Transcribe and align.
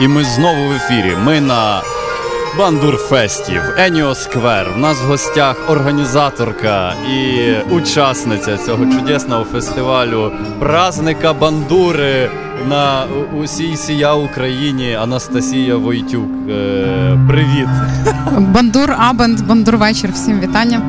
І 0.00 0.08
ми 0.08 0.24
знову 0.24 0.68
в 0.68 0.72
ефірі. 0.72 1.16
Ми 1.24 1.40
на 1.40 1.82
Бандурфесті 2.58 3.52
в 3.52 3.80
Еніо 3.80 4.14
Сквер. 4.14 4.66
У 4.76 4.78
нас 4.78 5.02
в 5.02 5.06
гостях 5.06 5.56
організаторка 5.70 6.92
і 6.92 7.52
учасниця 7.70 8.56
цього 8.56 8.86
чудесного 8.86 9.44
фестивалю 9.44 10.32
празника 10.58 11.32
бандури 11.32 12.30
на 12.68 13.04
усій 13.42 13.76
сія 13.76 14.14
Україні 14.14 14.94
Анастасія 14.94 15.76
Войтюк. 15.76 16.30
Е, 16.50 17.18
Привіт! 17.28 17.68
Бандур 18.38 18.94
Abend, 18.98 19.40
бандур 19.40 19.76
вечір. 19.76 20.10
Всім 20.12 20.40
вітання. 20.40 20.82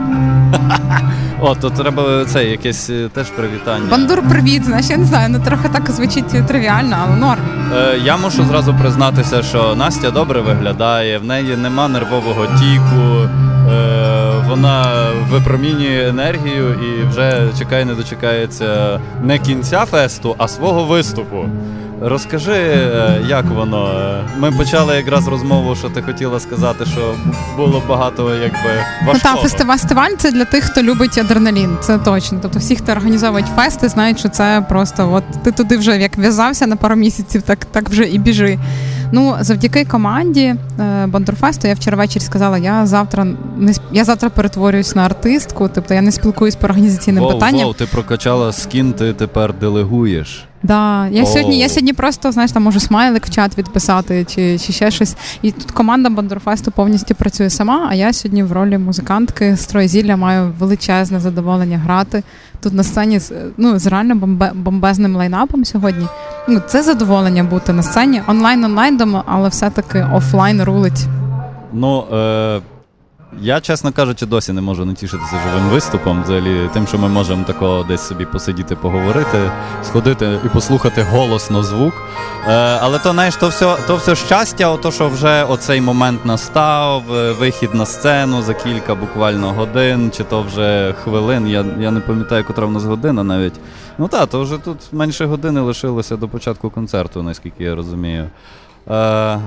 О, 1.44 1.56
то 1.56 1.70
треба 1.70 2.26
це 2.26 2.46
якесь 2.46 2.90
е, 2.90 3.10
теж 3.14 3.30
привітання. 3.30 3.86
Бандур, 3.92 4.22
привіт. 4.30 4.66
Знаєш, 4.66 4.90
я 4.90 4.98
не 4.98 5.06
знаю, 5.06 5.30
ну 5.30 5.40
трохи 5.40 5.70
так 5.70 5.92
звучить 5.92 6.48
тривіально, 6.48 6.98
але 7.08 7.16
норм. 7.16 7.42
Е, 7.76 7.98
я 8.04 8.18
мушу 8.18 8.46
зразу 8.46 8.74
признатися, 8.82 9.44
що 9.44 9.76
Настя 9.76 10.12
добре 10.12 10.42
виглядає, 10.42 11.18
в 11.18 11.26
неї 11.26 11.58
нема 11.58 11.88
нервового 11.88 12.46
тіку, 12.46 13.30
е, 13.72 14.32
вона 14.50 14.86
випромінює 15.30 16.10
енергію 16.10 16.74
і 16.74 17.10
вже 17.10 17.50
чекає, 17.60 17.86
не 17.86 17.94
дочекається 17.94 19.00
не 19.24 19.40
кінця 19.40 19.86
фесту, 19.86 20.36
а 20.38 20.48
свого 20.48 20.84
виступу. 20.84 21.46
Розкажи, 22.02 22.54
е, 22.54 23.22
як 23.28 23.46
воно. 23.46 24.14
Ми 24.38 24.52
почали 24.52 24.96
якраз 24.96 25.28
розмову, 25.28 25.76
що 25.76 25.90
ти 25.90 26.02
хотіла 26.02 26.40
сказати, 26.40 26.86
що 26.86 27.16
було 27.58 27.84
багато 27.90 28.36
якби 28.36 28.70
важкого. 29.08 29.36
Ну 29.36 29.42
фестиваль 29.42 29.78
фестиваль 29.78 30.12
це 30.18 30.32
для 30.32 30.46
тих, 30.46 30.64
хто 30.64 30.82
любить 30.82 31.18
адреналін. 31.18 31.78
Це 31.82 31.98
точно. 31.98 32.40
Тобто, 32.42 32.60
всі, 32.60 32.76
хто 32.76 32.92
організовують 32.92 33.48
фести, 33.56 33.90
знають, 33.90 34.20
що 34.20 34.30
це 34.30 34.66
просто 34.70 35.14
от 35.14 35.44
ти 35.44 35.52
туди 35.52 35.78
вже 35.78 35.98
як 35.98 36.18
в'язався 36.18 36.68
на 36.68 36.76
пару 36.76 36.96
місяців, 36.96 37.42
так 37.42 37.66
так 37.66 37.90
вже 37.90 38.04
і 38.04 38.18
біжи. 38.18 38.60
Ну, 39.12 39.38
завдяки 39.40 39.86
команді 39.86 40.56
е, 40.80 41.08
Бандурфесту, 41.08 41.68
я 41.68 41.74
вчора 41.74 41.98
ввечері 41.98 42.24
сказала, 42.24 42.58
я 42.58 42.86
завтра 42.86 43.28
не 43.58 43.74
я 43.92 44.04
завтра 44.06 44.30
перетворююсь 44.30 44.96
на 44.96 45.06
артистку, 45.06 45.70
тобто 45.74 45.94
я 45.94 46.02
не 46.02 46.12
спілкуюсь 46.12 46.56
по 46.56 46.66
організаційним 46.66 47.24
воу, 47.24 47.34
питанням. 47.34 47.64
Воу, 47.64 47.74
ти 47.74 47.86
прокачала 47.86 48.52
скін, 48.52 48.94
ти 48.94 49.14
тепер 49.14 49.54
делегуєш. 49.54 50.46
Да, 50.64 51.08
я 51.08 51.26
сьогодні 51.26 51.60
я 51.60 51.70
сьогодні 51.70 51.94
просто 51.94 52.32
знаєш, 52.32 52.52
там 52.52 52.64
можу 52.64 52.80
смайлик 52.80 53.26
в 53.26 53.30
чат 53.30 53.58
відписати 53.58 54.26
чи 54.26 54.60
чи 54.60 54.74
ще 54.74 54.92
щось. 54.92 55.16
І 55.42 55.52
тут 55.52 55.72
команда 55.72 56.10
Бандурфесту 56.10 56.72
повністю 56.72 57.16
працює 57.16 57.50
сама. 57.50 57.88
А 57.90 57.96
я 57.96 58.14
сьогодні 58.14 58.44
в 58.44 58.52
ролі 58.52 58.78
музикантки 58.78 59.58
Стройзілля 59.58 60.18
маю 60.18 60.54
величезне 60.60 61.20
задоволення 61.20 61.78
грати 61.78 62.24
тут 62.62 62.74
на 62.74 62.84
сцені 62.84 63.20
з 63.20 63.34
ну 63.58 63.80
з 63.80 63.88
реально 63.88 64.16
бомбе, 64.16 64.52
бомбезним 64.56 65.16
лайнапом 65.16 65.66
сьогодні. 65.66 66.08
Ну 66.48 66.62
це 66.68 66.84
задоволення 66.84 67.44
бути 67.44 67.74
на 67.74 67.84
сцені 67.84 68.22
онлайн 68.28 68.64
онлайн, 68.64 69.22
але 69.26 69.50
все-таки 69.50 70.06
офлайн 70.14 70.64
рулить. 70.64 71.06
Ну 71.74 72.04
е, 72.14 72.62
я, 73.40 73.62
чесно 73.62 73.92
кажучи, 73.92 74.26
досі 74.26 74.54
не 74.54 74.62
можу 74.62 74.86
натішитися 74.86 75.40
живим 75.48 75.70
виступом. 75.70 76.24
Взагалі, 76.24 76.70
тим, 76.74 76.88
що 76.88 76.98
ми 76.98 77.08
можемо 77.08 77.44
такого 77.44 77.84
десь 77.84 78.08
собі 78.08 78.26
посидіти, 78.26 78.76
поговорити, 78.76 79.52
сходити 79.84 80.40
і 80.46 80.50
послухати 80.50 81.02
голосно 81.02 81.64
звук. 81.64 81.94
Е, 82.48 82.52
Але 82.82 83.00
то 83.00 83.12
знаєш, 83.12 83.36
то 83.36 83.48
все 83.48 83.78
то 83.88 83.96
все 83.96 84.16
щастя, 84.16 84.78
то 84.78 84.92
що 84.92 85.10
вже 85.10 85.44
оцей 85.44 85.82
момент 85.82 86.26
настав, 86.26 87.14
е, 87.14 87.32
вихід 87.32 87.74
на 87.74 87.86
сцену 87.86 88.42
за 88.42 88.54
кілька 88.54 88.96
буквально 88.96 89.54
годин, 89.54 90.12
чи 90.18 90.24
то 90.24 90.42
вже 90.42 90.96
хвилин. 91.04 91.48
Я 91.48 91.66
я 91.80 91.92
не 91.92 92.00
пам'ятаю, 92.00 92.44
котра 92.44 92.66
в 92.66 92.72
нас 92.72 92.84
година 92.84 93.24
навіть. 93.24 93.60
Ну 93.98 94.08
так, 94.08 94.30
то 94.30 94.42
вже 94.42 94.58
тут 94.58 94.78
менше 94.92 95.26
години 95.26 95.62
лишилося 95.62 96.18
до 96.18 96.28
початку 96.28 96.70
концерту, 96.70 97.24
наскільки 97.24 97.64
я 97.64 97.76
розумію. 97.76 98.30
Е, 98.88 98.94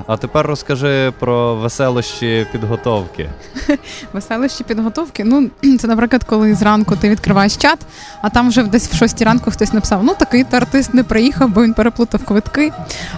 а 0.06 0.16
тепер 0.20 0.46
розкажи 0.46 1.12
про 1.18 1.54
веселощі 1.54 2.46
підготовки. 2.52 3.30
Веселощі 4.12 4.64
підготовки. 4.64 5.24
Ну, 5.24 5.50
це, 5.78 5.86
наприклад, 5.86 6.24
коли 6.24 6.54
зранку 6.54 6.96
ти 6.96 7.10
відкриваєш 7.10 7.56
чат, 7.56 7.78
а 8.22 8.30
там 8.30 8.48
вже 8.48 8.62
десь 8.62 8.88
в 8.88 8.96
шостій 8.96 9.24
ранку 9.24 9.50
хтось 9.50 9.72
написав: 9.72 10.04
ну 10.04 10.14
такий 10.18 10.44
то 10.44 10.56
артист 10.56 10.94
не 10.94 11.02
приїхав, 11.02 11.48
бо 11.48 11.62
він 11.62 11.74
переплутав 11.74 12.24
квитки. 12.24 12.72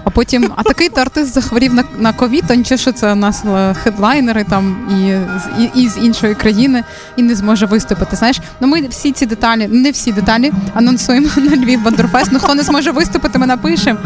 А 0.04 0.10
потім, 0.10 0.52
а 0.56 0.62
такий 0.62 0.88
то 0.88 1.00
артист 1.00 1.34
захворів 1.34 1.74
на 1.74 1.84
на 1.98 2.12
ковід, 2.12 2.44
а 2.48 2.54
нічого, 2.54 2.78
що 2.78 2.92
це 2.92 3.12
у 3.12 3.16
нас 3.16 3.44
е, 3.44 3.74
хедлайнери 3.74 4.44
там 4.44 4.76
і, 4.90 5.62
і, 5.62 5.82
і 5.82 5.88
з 5.88 5.98
іншої 5.98 6.34
країни 6.34 6.84
і 7.16 7.22
не 7.22 7.34
зможе 7.34 7.66
виступити. 7.66 8.16
Знаєш, 8.16 8.40
ну 8.60 8.68
ми 8.68 8.88
всі 8.88 9.12
ці 9.12 9.26
деталі, 9.26 9.68
не 9.68 9.90
всі 9.90 10.12
деталі 10.12 10.52
анонсуємо 10.74 11.28
на 11.36 11.56
Львів 11.56 11.82
Бандурфест. 11.82 12.32
Ну 12.32 12.38
хто 12.38 12.54
не 12.54 12.62
зможе 12.62 12.90
виступити, 12.90 13.38
ми 13.38 13.46
напишемо. 13.46 13.98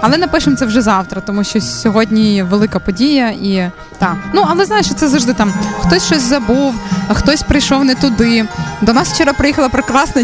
Але 0.00 0.18
напишемо 0.18 0.56
це 0.56 0.66
вже 0.66 0.82
завтра, 0.82 1.20
тому 1.20 1.44
що 1.44 1.60
сьогодні 1.60 2.42
велика 2.42 2.78
подія 2.78 3.28
і 3.28 3.70
так. 3.98 4.16
Ну 4.32 4.44
але 4.48 4.64
знаєш, 4.64 4.94
це 4.94 5.08
завжди 5.08 5.32
там 5.32 5.52
хтось 5.80 6.06
щось 6.06 6.22
забув, 6.22 6.74
хтось 7.12 7.42
прийшов 7.42 7.84
не 7.84 7.94
туди. 7.94 8.44
До 8.80 8.92
нас 8.92 9.12
вчора 9.12 9.32
приїхала 9.32 9.68
прекрасна 9.68 10.22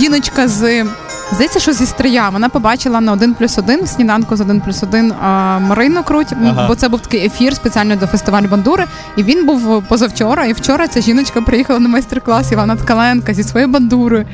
жіночка 0.00 0.48
з. 0.48 0.84
Здається, 1.32 1.60
що 1.60 1.72
зі 1.72 1.86
стрия 1.86 2.28
вона 2.28 2.48
побачила 2.48 3.00
на 3.00 3.12
1 3.12 3.34
плюс 3.34 3.58
1 3.58 3.84
в 3.84 3.88
сніданку 3.88 4.36
з 4.36 4.40
1 4.40 4.60
плюс 4.60 4.82
1 4.82 5.12
Марину 5.60 6.02
Круть, 6.02 6.32
ага. 6.32 6.68
бо 6.68 6.74
це 6.74 6.88
був 6.88 7.00
такий 7.00 7.26
ефір 7.26 7.54
спеціально 7.54 7.96
до 7.96 8.06
фестивалю 8.06 8.46
бандури. 8.50 8.84
І 9.16 9.22
він 9.22 9.46
був 9.46 9.82
позавчора. 9.88 10.44
І 10.44 10.52
вчора 10.52 10.88
ця 10.88 11.00
жіночка 11.00 11.40
приїхала 11.40 11.78
на 11.78 11.88
майстер-клас 11.88 12.52
Івана 12.52 12.76
Ткаленка 12.76 13.34
зі 13.34 13.42
своєю 13.42 13.72
бандурою 13.72 14.26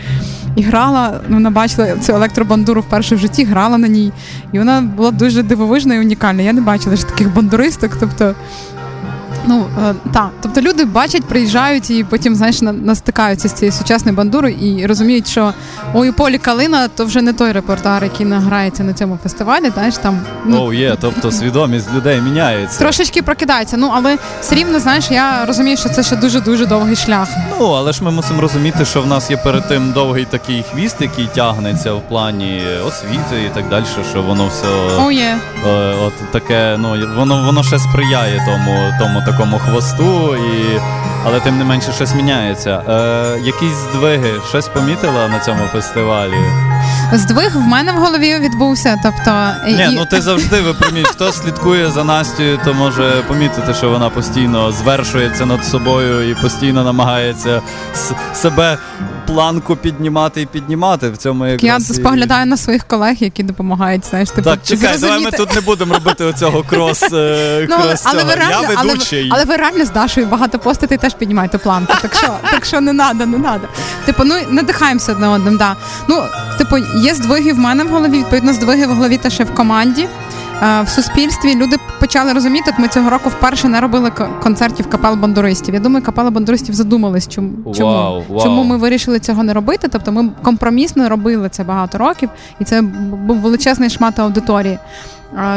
і 0.56 0.62
грала. 0.62 1.20
Ну, 1.28 1.36
вона 1.36 1.50
бачила 1.50 1.96
цю 1.96 2.12
електробандуру 2.12 2.80
вперше 2.80 3.14
в 3.14 3.18
житті, 3.18 3.44
грала 3.44 3.78
на 3.78 3.88
ній. 3.88 4.12
І 4.52 4.58
вона 4.58 4.80
була 4.80 5.10
дуже 5.10 5.42
дивовижна 5.42 5.94
і 5.94 6.00
унікальна. 6.00 6.42
Я 6.42 6.52
не 6.52 6.60
бачила 6.60 6.96
ж 6.96 7.06
таких 7.08 7.34
бандуристок. 7.34 7.92
Тобто 8.00 8.34
Ну 9.46 9.66
е, 9.82 9.94
так, 10.12 10.30
тобто 10.40 10.60
люди 10.60 10.84
бачать, 10.84 11.24
приїжджають 11.24 11.90
і 11.90 12.04
потім 12.04 12.34
знаєш 12.34 12.62
настикаються 12.62 13.48
з 13.48 13.52
цією 13.52 13.72
сучасною 13.72 14.16
бандурою 14.16 14.54
і 14.54 14.86
розуміють, 14.86 15.28
що 15.28 15.52
ой, 15.94 16.10
у 16.10 16.12
полі 16.12 16.38
Калина 16.38 16.88
то 16.88 17.04
вже 17.04 17.22
не 17.22 17.32
той 17.32 17.52
репортер, 17.52 18.04
який 18.04 18.26
награється 18.26 18.84
на 18.84 18.92
цьому 18.92 19.18
фестивалі. 19.22 19.70
Знаєш, 19.74 19.96
там 19.96 20.20
ну 20.46 20.66
oh, 20.66 20.74
є, 20.74 20.90
yeah. 20.90 20.96
тобто 21.00 21.32
свідомість 21.32 21.94
людей 21.94 22.20
міняється. 22.20 22.78
Трошечки 22.78 23.22
прокидається. 23.22 23.76
Ну 23.76 23.90
але 23.94 24.18
все 24.40 24.54
рівно 24.54 24.80
знаєш, 24.80 25.10
я 25.10 25.44
розумію, 25.46 25.76
що 25.76 25.88
це 25.88 26.02
ще 26.02 26.16
дуже 26.16 26.40
дуже 26.40 26.66
довгий 26.66 26.96
шлях. 26.96 27.28
Ну 27.60 27.66
але 27.66 27.92
ж 27.92 28.04
ми 28.04 28.10
мусимо 28.10 28.40
розуміти, 28.40 28.84
що 28.84 29.02
в 29.02 29.06
нас 29.06 29.30
є 29.30 29.36
перед 29.36 29.68
тим 29.68 29.92
довгий 29.92 30.24
такий 30.24 30.64
хвіст, 30.72 30.96
який 31.00 31.28
тягнеться 31.34 31.92
в 31.92 32.08
плані 32.08 32.62
освіти 32.86 33.42
і 33.46 33.54
так 33.54 33.68
далі. 33.68 33.84
Що 34.10 34.22
воно 34.22 34.48
все 34.48 34.66
oh, 34.66 35.06
yeah. 35.06 35.36
е, 35.66 35.94
от 36.06 36.32
таке, 36.32 36.76
ну 36.78 36.96
воно 37.16 37.44
воно 37.46 37.62
ще 37.62 37.78
сприяє 37.78 38.42
тому, 38.46 38.92
тому 38.98 39.22
такому 39.32 39.58
хвосту, 39.58 40.36
і... 40.36 40.80
але 41.26 41.40
тим 41.40 41.58
не 41.58 41.64
менше 41.64 41.92
щось 41.92 42.14
міняється. 42.14 42.82
Е, 42.88 43.40
Якісь 43.44 43.74
здвиги, 43.74 44.30
щось 44.48 44.68
помітила 44.68 45.28
на 45.28 45.38
цьому 45.38 45.64
фестивалі? 45.72 46.34
Здвиг 47.12 47.56
в 47.56 47.60
мене 47.60 47.92
в 47.92 47.96
голові 47.96 48.38
відбувся. 48.38 49.00
тобто... 49.02 49.50
Ні, 49.66 49.92
і... 49.92 49.96
ну 49.96 50.04
ти 50.04 50.20
завжди 50.20 50.60
випромієш. 50.60 51.08
Хто 51.08 51.32
слідкує 51.32 51.90
за 51.90 52.04
Настю, 52.04 52.42
то 52.64 52.74
може 52.74 53.22
помітити, 53.28 53.74
що 53.74 53.90
вона 53.90 54.10
постійно 54.10 54.72
звершується 54.72 55.46
над 55.46 55.64
собою 55.64 56.30
і 56.30 56.34
постійно 56.34 56.84
намагається 56.84 57.60
себе 58.34 58.78
планку 59.32 59.76
піднімати 59.76 60.42
і 60.42 60.46
піднімати. 60.46 61.10
В 61.10 61.16
цьому 61.16 61.46
якраз 61.46 61.90
Я 61.90 61.94
споглядаю 61.94 62.46
на 62.46 62.56
своїх 62.56 62.84
колег, 62.84 63.16
які 63.20 63.42
допомагають. 63.42 64.04
Знаєш, 64.06 64.30
типу, 64.30 64.42
Так, 64.50 64.58
чекай, 64.64 64.98
зрозуміти. 64.98 65.06
давай 65.06 65.24
ми 65.24 65.30
тут 65.30 65.54
не 65.54 65.60
будемо 65.60 65.94
робити 65.94 66.24
оцього 66.24 66.62
крос. 66.68 67.02
Е, 67.12 67.66
ну, 67.70 67.76
крос 67.76 68.02
але, 68.04 68.24
ви 68.24 68.34
реально, 68.34 68.68
Я 68.72 68.82
ведучий. 68.82 69.28
Але, 69.32 69.42
але 69.42 69.44
ви 69.44 69.56
реально 69.56 69.84
з 69.84 69.90
Дашою 69.90 70.26
багато 70.26 70.58
постите 70.58 70.94
і 70.94 70.98
теж 70.98 71.14
піднімаєте 71.14 71.58
планку. 71.58 71.92
Так 72.02 72.14
що 72.14 72.28
так 72.50 72.64
що 72.64 72.80
не 72.80 72.94
треба, 72.94 73.26
не 73.26 73.38
треба. 73.38 73.68
Типу, 74.04 74.24
ну 74.24 74.34
надихаємося 74.50 75.12
одне 75.12 75.28
одним. 75.28 75.56
Да. 75.56 75.76
Ну, 76.08 76.22
типу, 76.58 76.76
є 77.02 77.14
здвиги 77.14 77.52
в 77.52 77.58
мене 77.58 77.84
в 77.84 77.88
голові, 77.88 78.18
відповідно, 78.18 78.52
здвиги 78.52 78.86
в 78.86 78.94
голові 78.94 79.16
та 79.16 79.30
ще 79.30 79.44
в 79.44 79.54
команді. 79.54 80.08
В 80.62 80.88
суспільстві 80.88 81.54
люди 81.54 81.76
почали 82.00 82.32
розуміти, 82.32 82.70
от 82.74 82.78
ми 82.78 82.88
цього 82.88 83.10
року 83.10 83.28
вперше 83.28 83.68
не 83.68 83.80
робили 83.80 84.10
концертів 84.42 84.90
капел 84.90 85.14
бандуристів. 85.14 85.74
Я 85.74 85.80
думаю, 85.80 86.04
капела 86.04 86.30
бандуристів 86.30 86.74
задумались, 86.74 87.28
чому 87.28 87.74
чому, 87.74 87.92
wow, 87.92 88.22
wow. 88.28 88.42
чому 88.42 88.64
ми 88.64 88.76
вирішили 88.76 89.18
цього 89.18 89.42
не 89.42 89.52
робити. 89.52 89.88
Тобто 89.92 90.12
ми 90.12 90.30
компромісно 90.42 91.08
робили 91.08 91.48
це 91.48 91.64
багато 91.64 91.98
років, 91.98 92.28
і 92.60 92.64
це 92.64 92.82
був 92.82 93.36
величезний 93.36 93.90
шмат 93.90 94.18
аудиторії. 94.18 94.78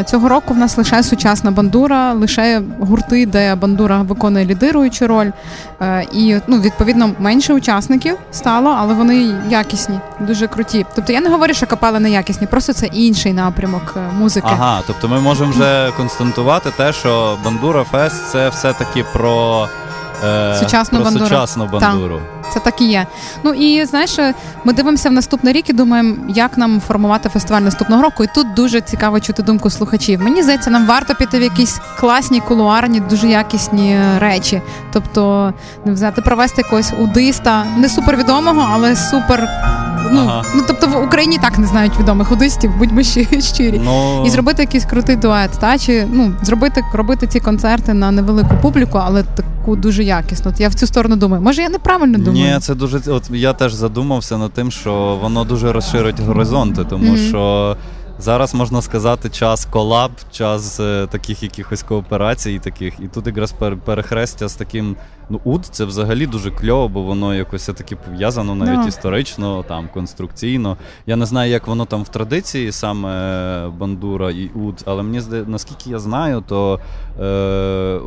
Цього 0.06 0.30
року 0.30 0.54
в 0.54 0.58
нас 0.58 0.78
лише 0.78 1.04
сучасна 1.04 1.52
бандура, 1.52 2.14
лише 2.14 2.62
гурти, 2.80 3.26
де 3.26 3.56
бандура 3.56 4.02
виконує 4.02 4.46
лідируючу 4.46 5.08
роль. 5.08 5.32
Е, 5.82 6.06
і 6.14 6.36
ну, 6.48 6.62
відповідно 6.62 7.12
менше 7.20 7.54
учасників 7.54 8.18
стало, 8.32 8.76
але 8.80 8.94
вони 8.94 9.36
якісні, 9.50 10.00
дуже 10.20 10.48
круті. 10.48 10.86
Тобто 10.96 11.14
я 11.14 11.22
не 11.22 11.30
говорю, 11.30 11.54
що 11.54 11.68
капели 11.68 12.00
не 12.00 12.10
якісні, 12.10 12.48
просто 12.48 12.74
це 12.74 12.86
інший 12.86 13.34
напрямок 13.34 13.94
е, 13.98 14.00
музики. 14.20 14.48
Ага, 14.52 14.82
тобто 14.88 15.08
ми 15.08 15.20
можемо 15.20 15.52
вже 15.52 15.92
констатувати 15.98 16.72
те, 16.78 16.94
що 16.94 17.38
бандура 17.44 17.84
фест 17.84 18.30
це 18.32 18.50
все 18.50 18.74
таки 18.74 19.06
про 19.14 19.68
е, 20.24 20.56
Сучасну 20.60 21.00
про 21.00 21.06
бандуру. 21.06 21.26
сучасну 21.26 21.68
бандуру. 21.68 22.20
Це 22.54 22.60
так 22.60 22.82
і 22.82 22.86
є. 22.86 23.08
Ну 23.44 23.54
і 23.54 23.86
знаєш, 23.86 24.18
ми 24.64 24.74
дивимося 24.74 25.10
в 25.10 25.12
наступний 25.12 25.54
рік 25.54 25.70
і 25.70 25.74
думаємо, 25.74 26.16
як 26.30 26.58
нам 26.58 26.82
формувати 26.88 27.30
фестиваль 27.30 27.62
наступного 27.62 28.02
року. 28.02 28.24
І 28.24 28.28
тут 28.36 28.54
дуже 28.54 28.82
цікаво 28.82 29.20
чути 29.20 29.44
думку 29.44 29.70
слухачів. 29.70 30.22
Мені 30.22 30.44
здається, 30.44 30.70
нам 30.70 30.86
варто 30.86 31.16
піти 31.16 31.40
в 31.40 31.42
якісь 31.42 31.80
класні, 32.00 32.40
кулуарні, 32.40 33.00
дуже 33.00 33.28
якісні 33.28 34.00
речі. 34.20 34.62
Тобто, 34.94 35.54
не 35.86 35.92
взяти 35.94 36.22
провести 36.22 36.62
якогось 36.62 36.94
удиста, 37.00 37.66
не 37.78 37.90
супервідомого, 37.90 38.70
але 38.74 38.96
супер. 38.96 39.50
Ну, 40.12 40.22
Ага. 40.22 40.44
ну 40.56 40.64
тобто 40.68 40.88
в 40.88 41.04
Україні 41.06 41.38
так 41.38 41.58
не 41.58 41.68
знають 41.68 42.00
відомих 42.00 42.32
удистів, 42.32 42.78
будьмо 42.78 43.04
щи- 43.04 43.42
щирі. 43.42 43.82
Ну, 43.86 44.24
І 44.26 44.30
зробити 44.30 44.62
якийсь 44.64 44.86
крутий 44.86 45.16
дует, 45.16 45.52
та 45.52 45.78
чи 45.78 46.08
ну 46.12 46.34
зробити 46.42 46.82
робити 46.94 47.28
ці 47.28 47.40
концерти 47.40 47.94
на 47.94 48.12
невелику 48.12 48.56
публіку, 48.62 48.98
але 49.04 49.24
таку 49.24 49.76
дуже 49.76 50.04
якісну. 50.04 50.54
Я 50.58 50.70
в 50.70 50.74
цю 50.74 50.88
сторону 50.88 51.16
думаю. 51.16 51.42
Може, 51.44 51.62
я 51.62 51.70
неправильно 51.70 52.18
думаю? 52.18 52.54
Ні, 52.54 52.60
це 52.60 52.76
дуже. 52.76 53.02
От 53.12 53.24
я 53.30 53.54
теж 53.54 53.74
задумався 53.74 54.38
над 54.38 54.52
тим, 54.52 54.72
що 54.72 55.20
воно 55.22 55.44
дуже 55.44 55.72
розширить 55.74 56.20
горизонти, 56.20 56.84
тому 56.90 57.06
Мгм. 57.06 57.18
що 57.18 57.78
зараз 58.20 58.54
можна 58.54 58.82
сказати 58.82 59.30
час 59.30 59.66
колаб, 59.66 60.12
час 60.32 60.80
е, 60.80 61.08
таких 61.12 61.44
якихось 61.44 61.84
кооперацій, 61.84 62.60
таких, 62.64 62.94
і 63.00 63.08
тут 63.08 63.28
якраз 63.28 63.54
перехрестя 63.86 64.48
з 64.48 64.54
таким. 64.54 64.96
Ну, 65.30 65.40
уд 65.44 65.66
це 65.66 65.86
взагалі 65.86 66.28
дуже 66.28 66.52
кльово, 66.52 66.90
бо 66.90 67.02
воно 67.02 67.36
якось 67.36 67.66
таки 67.66 67.96
пов'язано 67.96 68.56
навіть 68.56 68.82
Да. 68.82 68.88
історично, 68.88 69.64
там 69.68 69.90
конструкційно. 69.94 70.78
Я 71.06 71.16
не 71.16 71.26
знаю, 71.26 71.52
як 71.52 71.68
воно 71.68 71.86
там 71.86 72.04
в 72.04 72.10
традиції, 72.10 72.72
саме 72.72 73.68
бандура 73.70 74.32
і 74.32 74.50
уд, 74.56 74.84
але 74.86 75.04
мені 75.04 75.22
наскільки 75.48 75.90
я 75.90 76.00
знаю, 76.00 76.44
то 76.48 76.80
е, 77.22 77.26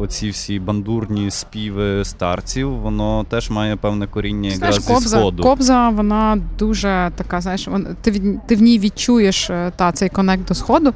оці 0.01 0.31
всі 0.31 0.61
бандурні 0.61 1.31
співи 1.31 2.05
старців, 2.05 2.71
воно 2.71 3.25
теж 3.29 3.51
має 3.51 3.77
певне 3.77 4.07
коріння 4.07 4.49
якраз 4.51 4.75
зі 4.75 4.93
кобза, 4.95 5.19
сходу. 5.21 5.43
кобза, 5.43 5.89
вона 5.89 6.39
дуже 6.59 7.11
така, 7.17 7.41
знаєш, 7.41 7.69
вон- 7.69 7.87
ти, 8.03 8.39
ти 8.47 8.57
в 8.57 8.63
ній 8.63 8.79
відчуєш 8.79 9.51
е, 9.51 9.73
та, 9.77 9.93
цей 9.93 10.09
конект 10.09 10.49
до 10.49 10.55
сходу. 10.55 10.93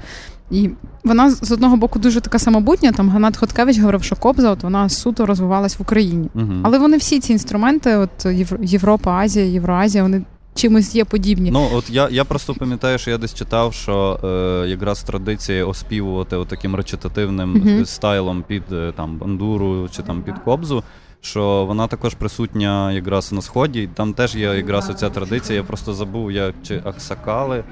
І 0.52 0.70
вона 1.04 1.30
з 1.30 1.52
одного 1.52 1.76
боку 1.76 1.98
дуже 1.98 2.20
така 2.20 2.38
самобутня. 2.38 2.92
Там 2.92 3.10
Ганат 3.10 3.36
Хоткевич 3.36 3.78
говорив, 3.78 4.02
що 4.02 4.16
кобза 4.16 4.50
от 4.50 4.62
вона 4.62 4.88
суто 4.88 5.26
розвивалась 5.26 5.78
в 5.78 5.82
Україні. 5.82 6.28
Мгм. 6.34 6.60
Але 6.64 6.78
вони 6.78 6.96
всі 6.96 7.20
ці 7.20 7.32
інструменти, 7.32 7.96
от 7.96 8.24
Євро- 8.26 8.58
Європа, 8.64 9.10
Азія, 9.10 9.44
Євроазія, 9.46 10.02
вони 10.02 10.22
чимось 10.54 10.94
є 10.94 11.04
подібні. 11.04 11.50
Ну, 11.50 11.68
от 11.74 11.90
я, 11.90 12.08
я 12.10 12.24
просто 12.24 12.54
пам'ятаю, 12.54 12.98
що 12.98 13.10
я 13.10 13.18
десь 13.18 13.34
читав, 13.34 13.74
що 13.74 14.20
е, 14.64 14.68
якраз 14.68 15.02
традиція 15.02 15.64
оспівувати 15.64 16.36
таким 16.48 16.74
речитативним 16.76 17.52
Мгм. 17.54 17.86
стайлом 17.86 18.44
під 18.48 18.62
е, 18.72 18.92
там 18.96 19.18
бандуру 19.18 19.88
чи 19.96 20.02
там 20.02 20.22
під 20.22 20.38
кобзу. 20.38 20.82
Що 21.24 21.64
вона 21.68 21.86
також 21.86 22.14
присутня 22.14 22.92
якраз 22.92 23.32
на 23.32 23.42
сході. 23.42 23.88
Там 23.94 24.12
теж 24.14 24.34
є 24.34 24.54
якраз 24.54 24.90
оця 24.90 25.10
традиція. 25.10 25.56
Я 25.58 25.64
просто 25.64 25.94
забув, 25.94 26.32
як 26.32 26.54
чи 26.62 26.80
аксакали, 26.84 27.64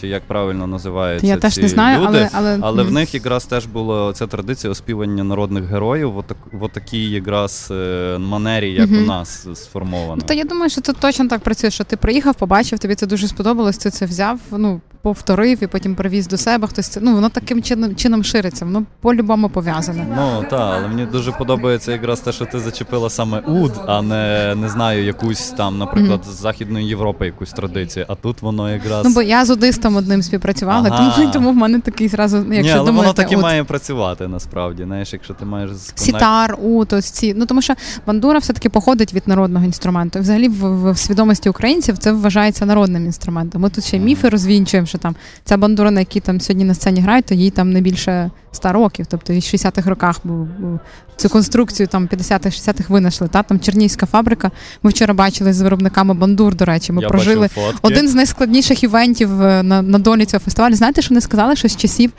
чи 0.00 0.08
як 0.08 0.22
правильно 0.22 0.66
називаються. 0.66 1.26
Я 1.26 1.36
теж 1.36 1.58
не 1.58 1.68
знаю, 1.68 1.98
люди. 1.98 2.08
але 2.08 2.30
але, 2.32 2.58
Але 2.62 2.82
в 2.82 2.92
них 2.92 3.14
якраз 3.14 3.44
теж 3.44 3.66
була 3.66 4.12
ця 4.12 4.26
традиція 4.26 4.70
оспівання 4.70 5.24
народних 5.24 5.64
героїв, 5.64 6.24
в 6.52 6.62
отакій 6.62 7.10
якраз 7.10 7.68
е, 7.70 8.18
манері, 8.18 8.72
як 8.72 8.90
Мгм. 8.90 9.02
у 9.02 9.06
нас 9.06 9.48
сформовано. 9.54 10.16
Ну, 10.16 10.22
Та 10.22 10.34
я 10.34 10.44
думаю, 10.44 10.70
що 10.70 10.80
це 10.80 10.92
точно 10.92 11.28
так 11.28 11.40
працює, 11.40 11.70
що 11.70 11.84
ти 11.84 11.96
приїхав, 11.96 12.34
побачив, 12.34 12.78
тобі 12.78 12.94
це 12.94 13.06
дуже 13.06 13.28
сподобалось, 13.28 13.78
ти 13.78 13.90
це 13.90 14.06
взяв, 14.06 14.38
ну 14.50 14.80
повторив 15.04 15.62
і 15.62 15.66
потім 15.66 15.94
привіз 15.94 16.28
до 16.28 16.36
себе. 16.36 16.66
Хтось 16.68 16.88
це 16.88 17.00
ну 17.02 17.14
воно 17.14 17.28
таким 17.28 17.62
чином 17.62 17.94
чином 17.94 18.24
шириться, 18.24 18.64
воно 18.64 18.82
по-любому 19.00 19.48
пов'язане. 19.48 20.06
Ну 20.16 20.44
так, 20.50 20.74
але 20.78 20.88
мені 20.88 21.06
дуже 21.06 21.32
подобається 21.32 21.92
якраз 21.92 22.20
те, 22.20 22.32
що 22.32 22.44
ти 22.44 22.58
зачепила 22.58 23.10
саме 23.10 23.38
уд, 23.38 23.72
а 23.86 24.02
не 24.02 24.54
не 24.56 24.68
знаю, 24.68 25.04
якусь 25.04 25.50
там, 25.50 25.78
наприклад, 25.78 26.24
з 26.24 26.40
Західної 26.40 26.86
Європи 26.88 27.26
якусь 27.26 27.50
традицію. 27.52 28.06
А 28.08 28.14
тут 28.14 28.42
воно 28.42 28.70
якраз. 28.70 29.04
Ну 29.04 29.14
бо 29.14 29.22
я 29.22 29.44
з 29.44 29.50
одистом 29.84 29.96
одним 29.96 30.22
співпрацювала, 30.22 30.88
Ага. 30.92 31.14
тому 31.16 31.32
тому 31.32 31.50
в 31.50 31.56
мене 31.56 31.80
такий 31.80 32.08
зразу, 32.08 32.36
ну, 32.36 32.44
Ні, 32.44 32.56
якщо 32.56 32.78
але 32.78 32.90
воно 32.90 33.12
так 33.12 33.32
і 33.32 33.36
от, 33.36 33.42
має 33.42 33.64
працювати 33.64 34.28
насправді. 34.28 34.84
Знаєш, 34.84 35.12
якщо 35.12 35.34
ти 35.34 35.44
маєш 35.44 35.70
сітар, 35.94 36.56
ут, 36.62 36.92
ось 36.92 37.10
ці. 37.10 37.34
Ну 37.34 37.46
тому 37.46 37.62
що 37.62 37.74
бандура 38.06 38.38
все-таки 38.38 38.68
походить 38.68 39.14
від 39.14 39.28
народного 39.28 39.64
інструменту. 39.64 40.18
І 40.18 40.22
взагалі 40.22 40.48
в, 40.48 40.66
в, 40.66 40.92
в 40.92 40.98
свідомості 40.98 41.48
українців 41.48 41.98
це 41.98 42.12
вважається 42.12 42.66
народним 42.66 43.04
інструментом. 43.04 43.62
Ми 43.62 43.70
тут 43.70 43.84
ще 43.84 43.96
Мгм. 43.96 44.06
міфи 44.06 44.28
розвінчуємо, 44.28 44.86
що 44.86 44.98
там 44.98 45.16
ця 45.44 45.56
бандура, 45.56 45.90
на 45.90 46.00
якій 46.00 46.20
там 46.20 46.40
сьогодні 46.40 46.64
на 46.64 46.74
сцені 46.74 47.00
грають, 47.00 47.24
то 47.26 47.34
їй 47.34 47.50
там 47.50 47.72
не 47.72 47.80
більше 47.80 48.30
100 48.52 48.72
років. 48.72 49.06
Тобто 49.10 49.32
в 49.32 49.36
60-х 49.36 49.90
роках 49.90 50.20
був, 50.24 50.46
був 50.58 50.80
цю 51.16 51.28
конструкцію 51.28 51.86
там 51.86 52.06
50-х, 52.06 52.48
60-х 52.48 52.84
винайшли. 52.88 53.28
Та 53.28 53.42
там 53.42 53.60
Чернігівська 53.60 54.06
фабрика. 54.06 54.50
Ми 54.82 54.90
вчора 54.90 55.14
бачили 55.14 55.52
з 55.52 55.60
виробниками 55.60 56.14
бандур. 56.14 56.56
До 56.56 56.64
речі, 56.64 56.92
ми 56.92 57.02
Я 57.02 57.08
прожили 57.08 57.48
один 57.82 58.08
з 58.08 58.14
найскладніших 58.14 58.82
івентів 58.84 59.42
е, 59.42 59.62
на, 59.82 59.82
на 59.82 59.98
долі 59.98 60.24
цього 60.24 60.40
фестивалю. 60.40 60.74
Знаєте, 60.74 61.02
що 61.02 61.08
вони 61.08 61.20
сказали, 61.20 61.56
що 61.56 61.68
з 61.68 61.76
часів 61.76 62.12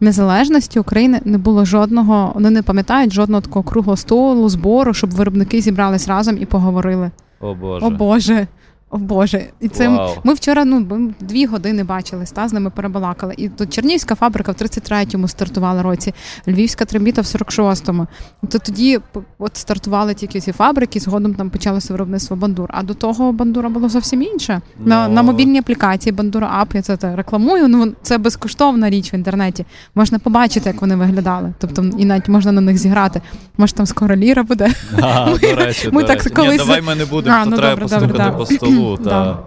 незалежності 0.00 0.78
України 0.78 1.20
не 1.24 1.38
було 1.38 1.64
жодного, 1.64 2.32
вони 2.34 2.50
не 2.50 2.62
пам'ятають 2.62 3.12
жодного 3.12 3.40
такого 3.40 3.62
круглого 3.62 3.96
столу, 3.96 4.48
збору, 4.48 4.94
щоб 4.94 5.10
виробники 5.10 5.60
зібрались 5.60 6.08
разом 6.08 6.38
і 6.40 6.46
поговорили. 6.46 7.10
О 7.40 7.54
Боже. 7.54 7.86
О 7.86 7.90
Боже. 7.90 8.46
О 8.90 8.98
Боже, 8.98 9.44
і 9.60 9.68
це 9.68 9.88
Вау. 9.88 10.10
ми 10.24 10.34
вчора 10.34 10.64
ну 10.64 10.86
ми 10.90 11.14
дві 11.20 11.46
години 11.46 11.84
бачились, 11.84 12.30
та 12.30 12.48
з 12.48 12.52
ними 12.52 12.70
перебалакали. 12.70 13.34
І 13.36 13.48
тут 13.48 13.72
Чернігівська 13.74 14.14
фабрика 14.14 14.52
в 14.52 14.54
33-му 14.54 15.28
стартувала 15.28 15.82
році, 15.82 16.14
Львівська 16.48 16.84
трембіта 16.84 17.22
в 17.22 17.24
46-му. 17.24 18.06
То 18.48 18.58
тоді 18.58 18.98
от 19.38 19.56
стартували 19.56 20.14
тільки 20.14 20.40
ці 20.40 20.52
фабрики, 20.52 21.00
згодом 21.00 21.34
там 21.34 21.50
почалося 21.50 21.92
виробництво 21.92 22.36
бандур. 22.36 22.68
А 22.72 22.82
до 22.82 22.94
того 22.94 23.32
бандура 23.32 23.68
було 23.68 23.88
зовсім 23.88 24.22
інше. 24.22 24.60
На, 24.84 25.08
Ну. 25.08 25.14
на 25.14 25.22
мобільній 25.22 25.58
аплікації 25.58 26.12
Бандура 26.12 26.50
Ап, 26.52 26.74
я 26.74 26.82
це 26.82 26.98
рекламую. 27.16 27.68
Ну 27.68 27.92
це 28.02 28.18
безкоштовна 28.18 28.90
річ 28.90 29.12
в 29.12 29.14
інтернеті. 29.14 29.64
Можна 29.94 30.18
побачити, 30.18 30.68
як 30.70 30.80
вони 30.80 30.96
виглядали. 30.96 31.52
Тобто 31.58 31.84
і 31.98 32.04
навіть 32.04 32.28
можна 32.28 32.52
на 32.52 32.60
них 32.60 32.78
зіграти. 32.78 33.20
Може, 33.58 33.72
там 33.74 33.86
скоро 33.86 34.16
ліра 34.16 34.42
буде. 34.42 34.72
А, 35.02 35.34
до 35.40 35.54
речі, 35.54 35.90
ми 35.92 36.02
до 36.02 36.08
так 36.08 36.18
речі. 36.18 36.30
колись- 36.30 36.50
Ні, 36.52 36.58
давай 36.58 36.82
ми 36.82 36.94
не 36.94 37.04
будемо, 37.04 37.36
А, 37.36 37.44
то 37.44 37.50
ну, 37.50 37.56
треба 37.56 37.86
добре, 37.86 38.06
добре, 38.06 38.30
по 38.32 38.46
столу. 38.46 38.75
Да. 39.00 39.10
Та. 39.10 39.38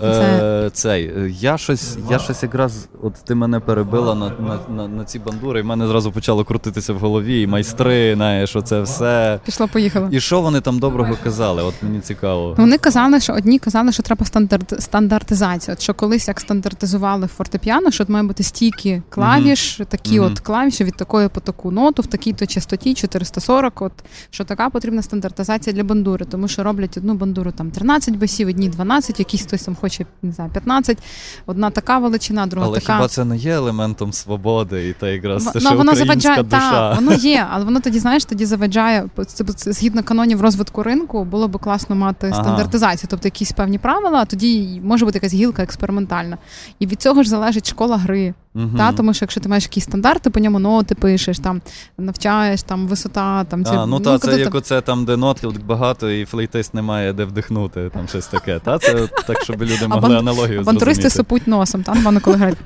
Це- 0.00 0.66
Е, 0.66 0.70
цей, 0.70 1.04
е, 1.06 1.30
я 1.40 1.58
щось, 1.58 1.98
я 2.10 2.18
щось 2.18 2.42
якраз, 2.42 2.88
от 3.02 3.14
ти 3.24 3.34
мене 3.34 3.60
перебила 3.60 4.14
на, 4.14 4.32
на, 4.40 4.58
на, 4.76 4.88
на 4.88 5.04
ці 5.04 5.18
бандури, 5.18 5.60
і 5.60 5.62
в 5.62 5.66
мене 5.66 5.86
зразу 5.86 6.12
почало 6.12 6.44
крутитися 6.44 6.92
в 6.92 6.98
голові, 6.98 7.40
і 7.42 7.46
майстри, 7.46 8.14
знаєш, 8.14 8.56
оце 8.56 8.80
все. 8.82 9.40
Пішло, 9.44 9.68
поїхало. 9.68 10.08
І 10.10 10.20
що 10.20 10.40
вони 10.40 10.60
там 10.60 10.78
доброго 10.78 11.16
казали? 11.24 11.62
От 11.62 11.74
мені 11.82 12.00
цікаво. 12.00 12.54
Вони 12.58 12.78
казали, 12.78 13.20
що 13.20 13.32
одні 13.32 13.58
казали, 13.58 13.92
що 13.92 14.02
треба 14.02 14.26
стандарт, 14.26 14.82
стандартизація. 14.82 15.74
От 15.74 15.80
що 15.82 15.94
колись 15.94 16.28
як 16.28 16.40
стандартизували 16.40 17.26
фортепіано, 17.26 17.90
що 17.90 18.02
от 18.04 18.08
має 18.08 18.24
бути 18.24 18.42
стільки 18.42 19.02
клавіш, 19.10 19.80
такі 19.88 20.20
Мгм. 20.20 20.32
от 20.32 20.40
клавіші 20.40 20.84
від 20.84 20.96
такої 20.96 21.28
по 21.28 21.40
таку 21.40 21.70
ноту, 21.70 22.02
в 22.02 22.06
такій-то 22.06 22.46
частоті 22.46 22.94
440. 22.94 23.82
От 23.82 23.92
що 24.30 24.44
така 24.44 24.70
потрібна 24.70 25.02
стандартизація 25.02 25.76
для 25.76 25.84
бандури, 25.84 26.26
тому 26.30 26.48
що 26.48 26.62
роблять 26.62 26.96
одну 26.96 27.14
бандуру 27.14 27.52
там 27.52 27.70
13 27.70 28.16
басів, 28.16 28.48
одні 28.48 28.68
12, 28.68 29.18
якийсь 29.18 29.46
хтось 29.56 29.64
там 29.64 29.76
хоче 29.76 30.06
не 30.22 30.32
знаю, 30.32 30.50
15, 30.50 30.98
одна 31.46 31.70
така 31.70 31.98
величина, 31.98 32.46
друга 32.46 32.66
Але 32.66 32.80
така. 32.80 32.94
хіба 32.96 33.08
це 33.08 33.24
не 33.24 33.36
є 33.36 33.54
елементом 33.54 34.12
свободи 34.12 34.88
і 34.88 34.92
та 34.92 35.08
якраз 35.08 35.44
те, 35.44 35.50
ну, 35.54 35.60
що 35.60 35.74
воно 35.74 35.94
заваджає, 35.94 36.42
душа. 36.42 36.70
Так, 36.70 36.96
воно 36.96 37.12
є, 37.12 37.46
але 37.50 37.64
воно 37.64 37.80
тоді, 37.80 37.98
знаєш, 37.98 38.24
тоді 38.24 38.46
заваджає 38.46 39.08
це, 39.26 39.44
це, 39.44 39.72
згідно 39.72 40.02
канонів 40.02 40.40
розвитку 40.40 40.82
ринку, 40.82 41.24
було 41.24 41.48
б 41.48 41.58
класно 41.58 41.96
мати 41.96 42.30
Ага. 42.32 42.42
стандартизацію, 42.42 43.08
тобто 43.10 43.26
якісь 43.26 43.52
певні 43.52 43.78
правила, 43.78 44.18
а 44.18 44.24
тоді 44.24 44.80
може 44.84 45.04
бути 45.04 45.16
якась 45.16 45.34
гілка 45.34 45.62
експериментальна. 45.62 46.38
І 46.78 46.86
від 46.86 47.02
цього 47.02 47.22
ж 47.22 47.28
залежить 47.30 47.70
школа 47.70 47.96
гри. 47.96 48.34
Мгм. 48.56 48.76
Та, 48.76 48.92
тому 48.92 49.14
що 49.14 49.24
якщо 49.24 49.40
ти 49.40 49.48
маєш 49.48 49.64
якісь 49.64 49.84
стандарти, 49.84 50.30
по 50.30 50.40
ньому 50.40 50.58
ноти 50.58 50.94
пишеш, 50.94 51.38
там 51.38 51.60
навчаєш, 51.98 52.62
там 52.62 52.86
висота, 52.86 53.44
там 53.44 53.64
ці 53.64 53.72
А, 53.74 53.86
ну 53.86 54.00
та 54.00 54.18
це 54.18 54.38
як 54.38 54.48
там- 54.50 54.58
оце 54.58 54.80
там, 54.80 55.04
де 55.04 55.16
нот 55.16 55.44
багато, 55.66 56.10
і 56.10 56.24
флейтист 56.24 56.74
не 56.74 56.82
має 56.82 57.12
де 57.12 57.24
вдихнути, 57.24 57.90
там 57.94 58.08
щось 58.08 58.26
таке. 58.26 58.58
Та 58.64 58.78
це 58.78 59.08
так, 59.26 59.42
щоб 59.42 59.62
люди 59.62 59.88
могли 59.88 60.08
бан- 60.08 60.18
аналогію 60.18 60.64
зрозуміти. 60.64 61.10
сипуть 61.10 61.46
носом, 61.46 61.82
там 61.82 62.02
вони 62.02 62.20
коли 62.20 62.36
грають. 62.36 62.58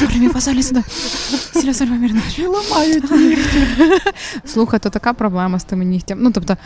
Добре, 0.00 0.16
мій 0.16 0.28
фасолі 0.28 0.62
сюди. 0.62 0.82
Сіля 1.52 1.74
сольва 1.74 1.96
мірна. 1.96 2.20
ламають 2.38 3.04
Слухай, 4.44 4.80
то 4.80 4.90
така 4.90 5.12
проблема 5.12 5.58
з 5.58 5.64
тими 5.64 5.84
нігтями. 5.84 6.20
Ну, 6.24 6.30
тобто, 6.34 6.56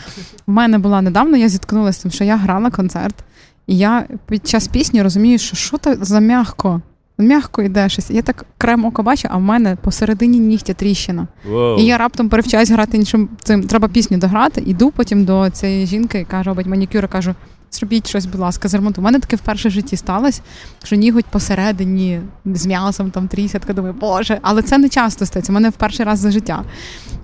в 0.47 0.51
мене 0.51 0.79
була 0.79 1.03
недавно, 1.03 1.37
я 1.37 1.49
зіткнулася 1.49 1.99
з 1.99 2.03
тим, 2.03 2.11
що 2.11 2.25
я 2.25 2.37
грала 2.37 2.71
концерт, 2.71 3.17
і 3.67 3.79
я 3.79 4.07
під 4.29 4.49
час 4.49 4.69
пісні 4.69 5.03
розумію, 5.03 5.39
що 5.39 5.57
що 5.57 5.79
то 5.79 5.97
за 6.01 6.21
м'ягко. 6.21 6.81
М'ягко 7.19 7.63
йде 7.63 7.89
щось. 7.89 8.11
Я 8.11 8.23
так 8.23 8.47
крем 8.59 8.85
око 8.85 9.03
бачу, 9.03 9.29
а 9.31 9.37
в 9.37 9.41
мене 9.41 9.77
посередині 9.77 10.39
нігтя 10.39 10.75
тріщина. 10.75 11.27
Wow. 11.51 11.79
І 11.79 11.85
я 11.85 11.99
раптом 11.99 12.29
перевчаюсь 12.29 12.71
грати 12.71 12.97
іншим 12.97 13.29
цим. 13.43 13.63
Треба 13.63 13.89
пісню 13.89 14.19
дограти. 14.19 14.63
Іду 14.67 14.91
потім 14.91 15.25
до 15.25 15.51
цієї 15.51 15.87
жінки, 15.87 16.19
яка 16.19 16.43
робить 16.43 16.67
манікюр, 16.67 17.09
кажу: 17.09 17.35
зробіть 17.77 18.09
щось, 18.09 18.27
будь 18.27 18.41
ласка, 18.41 18.69
з 18.69 18.75
ремонту. 18.75 19.01
У 19.01 19.05
мене 19.05 19.19
таке 19.21 19.37
вперше 19.37 19.69
в 19.69 19.73
житті 19.73 19.97
сталося, 19.97 20.41
що 20.85 20.97
ніготь 20.97 21.27
посередині 21.27 22.21
з 22.45 22.67
м'ясом 22.67 23.11
там 23.11 23.29
трісятка. 23.29 23.73
Думаю, 23.73 23.95
боже, 24.01 24.39
але 24.43 24.63
це 24.63 24.79
не 24.79 24.89
часто 24.89 25.27
стається. 25.27 25.53
У 25.53 25.55
мене 25.55 25.69
в 25.71 25.73
перший 25.73 26.07
раз 26.07 26.19
за 26.19 26.31
життя. 26.31 26.65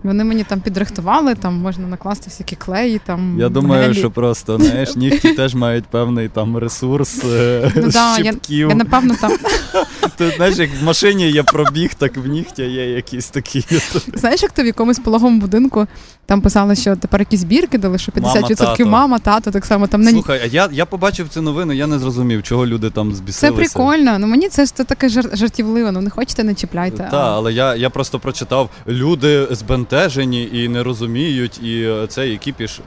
Вони 0.02 0.24
мені 0.24 0.44
там 0.44 0.60
підрихтували, 0.60 1.34
там 1.34 1.54
можна 1.54 1.88
накласти 1.88 2.24
всякі 2.30 2.56
клеї. 2.56 3.00
Там 3.06 3.36
Я 3.40 3.48
думаю, 3.48 3.82
гелі. 3.82 3.94
що 3.94 4.10
просто 4.10 4.58
знаєш, 4.58 4.96
нігті 4.96 5.32
теж 5.32 5.54
мають 5.54 5.84
певний 5.84 6.28
там 6.28 6.56
ресурс 6.56 7.24
е, 7.24 7.72
Ну, 7.76 7.88
да, 7.88 8.18
я, 8.18 8.34
я 8.48 8.74
напевно 8.74 9.14
там 9.20 9.32
Ти 10.16 10.30
знаєш, 10.30 10.56
як 10.58 10.70
в 10.80 10.84
машині 10.84 11.30
є 11.30 11.42
пробіг, 11.42 11.94
так 11.94 12.16
в 12.16 12.26
нігтя 12.26 12.62
є 12.62 12.90
якісь 12.90 13.28
такі. 13.28 13.64
знаєш, 14.14 14.42
як 14.42 14.52
то 14.52 14.62
в 14.62 14.66
якомусь 14.66 14.98
пологовому 14.98 15.40
будинку 15.40 15.86
там 16.26 16.40
писали, 16.40 16.76
що 16.76 16.96
тепер 16.96 17.20
якісь 17.20 17.40
збірки 17.40 17.78
дали, 17.78 17.98
що 17.98 18.12
50% 18.12 18.22
Мама, 18.22 18.54
тато. 18.54 18.86
мама, 18.86 19.18
тато, 19.18 19.50
так 19.50 19.64
само 19.64 19.86
там 19.86 20.00
на 20.00 20.10
Слухай, 20.10 20.40
а 20.42 20.46
я, 20.46 20.68
я 20.72 20.86
побачив 20.86 21.28
цю 21.28 21.42
новину, 21.42 21.72
я 21.72 21.86
не 21.86 21.98
зрозумів, 21.98 22.42
чого 22.42 22.66
люди 22.66 22.90
там 22.90 23.14
Це 23.30 23.52
прикольно. 23.52 24.18
Ну 24.18 24.26
мені 24.26 24.48
це 24.48 24.66
ж 24.66 24.74
це 24.74 24.84
таке 24.84 25.08
жар- 25.08 25.36
жартівливо. 25.36 25.92
Ну 25.92 26.00
не 26.00 26.10
хочете, 26.10 26.44
не 26.44 26.54
чіпляйте. 26.54 26.96
Так, 26.96 27.14
але 27.14 27.52
я, 27.52 27.74
я 27.74 27.90
просто 27.90 28.18
прочитав, 28.18 28.70
люди 28.88 29.46
збентежені 29.50 30.48
і 30.52 30.68
не 30.68 30.82
розуміють, 30.82 31.62
і 31.62 31.82
е, 31.82 32.06
цей 32.06 32.38
кіпіш. 32.38 32.80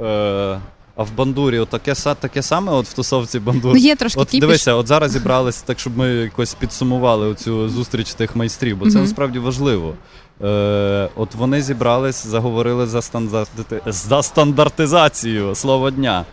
Е, 0.00 0.60
а 0.96 1.02
в 1.02 1.12
бандурі 1.16 1.58
от 1.58 1.68
таке, 1.68 1.94
таке 1.94 2.42
саме 2.42 2.72
от 2.72 2.86
в 2.86 2.92
тусовці 2.92 3.38
бандур. 3.38 3.72
Ну 3.72 3.78
є 3.78 3.96
трошки 3.96 4.20
От 4.20 4.28
кіпіш. 4.28 4.40
дивися, 4.40 4.74
от 4.74 4.86
зараз 4.86 5.12
зібрались 5.12 5.62
так, 5.62 5.78
щоб 5.78 5.98
ми 5.98 6.08
якось 6.08 6.54
підсумували 6.54 7.26
оцю 7.28 7.68
зустріч 7.68 8.14
тих 8.14 8.36
майстрів, 8.36 8.76
бо 8.78 8.84
це 8.84 8.90
Мгм. 8.90 9.00
насправді 9.00 9.38
важливо. 9.38 9.94
Е, 10.42 11.08
от 11.16 11.34
вони 11.34 11.62
зібрались, 11.62 12.26
заговорили 12.26 12.86
за, 12.86 13.02
стандарти... 13.02 13.80
за 13.86 14.22
стандартизацію 14.22 15.54
слово 15.54 15.90
дня. 15.90 16.24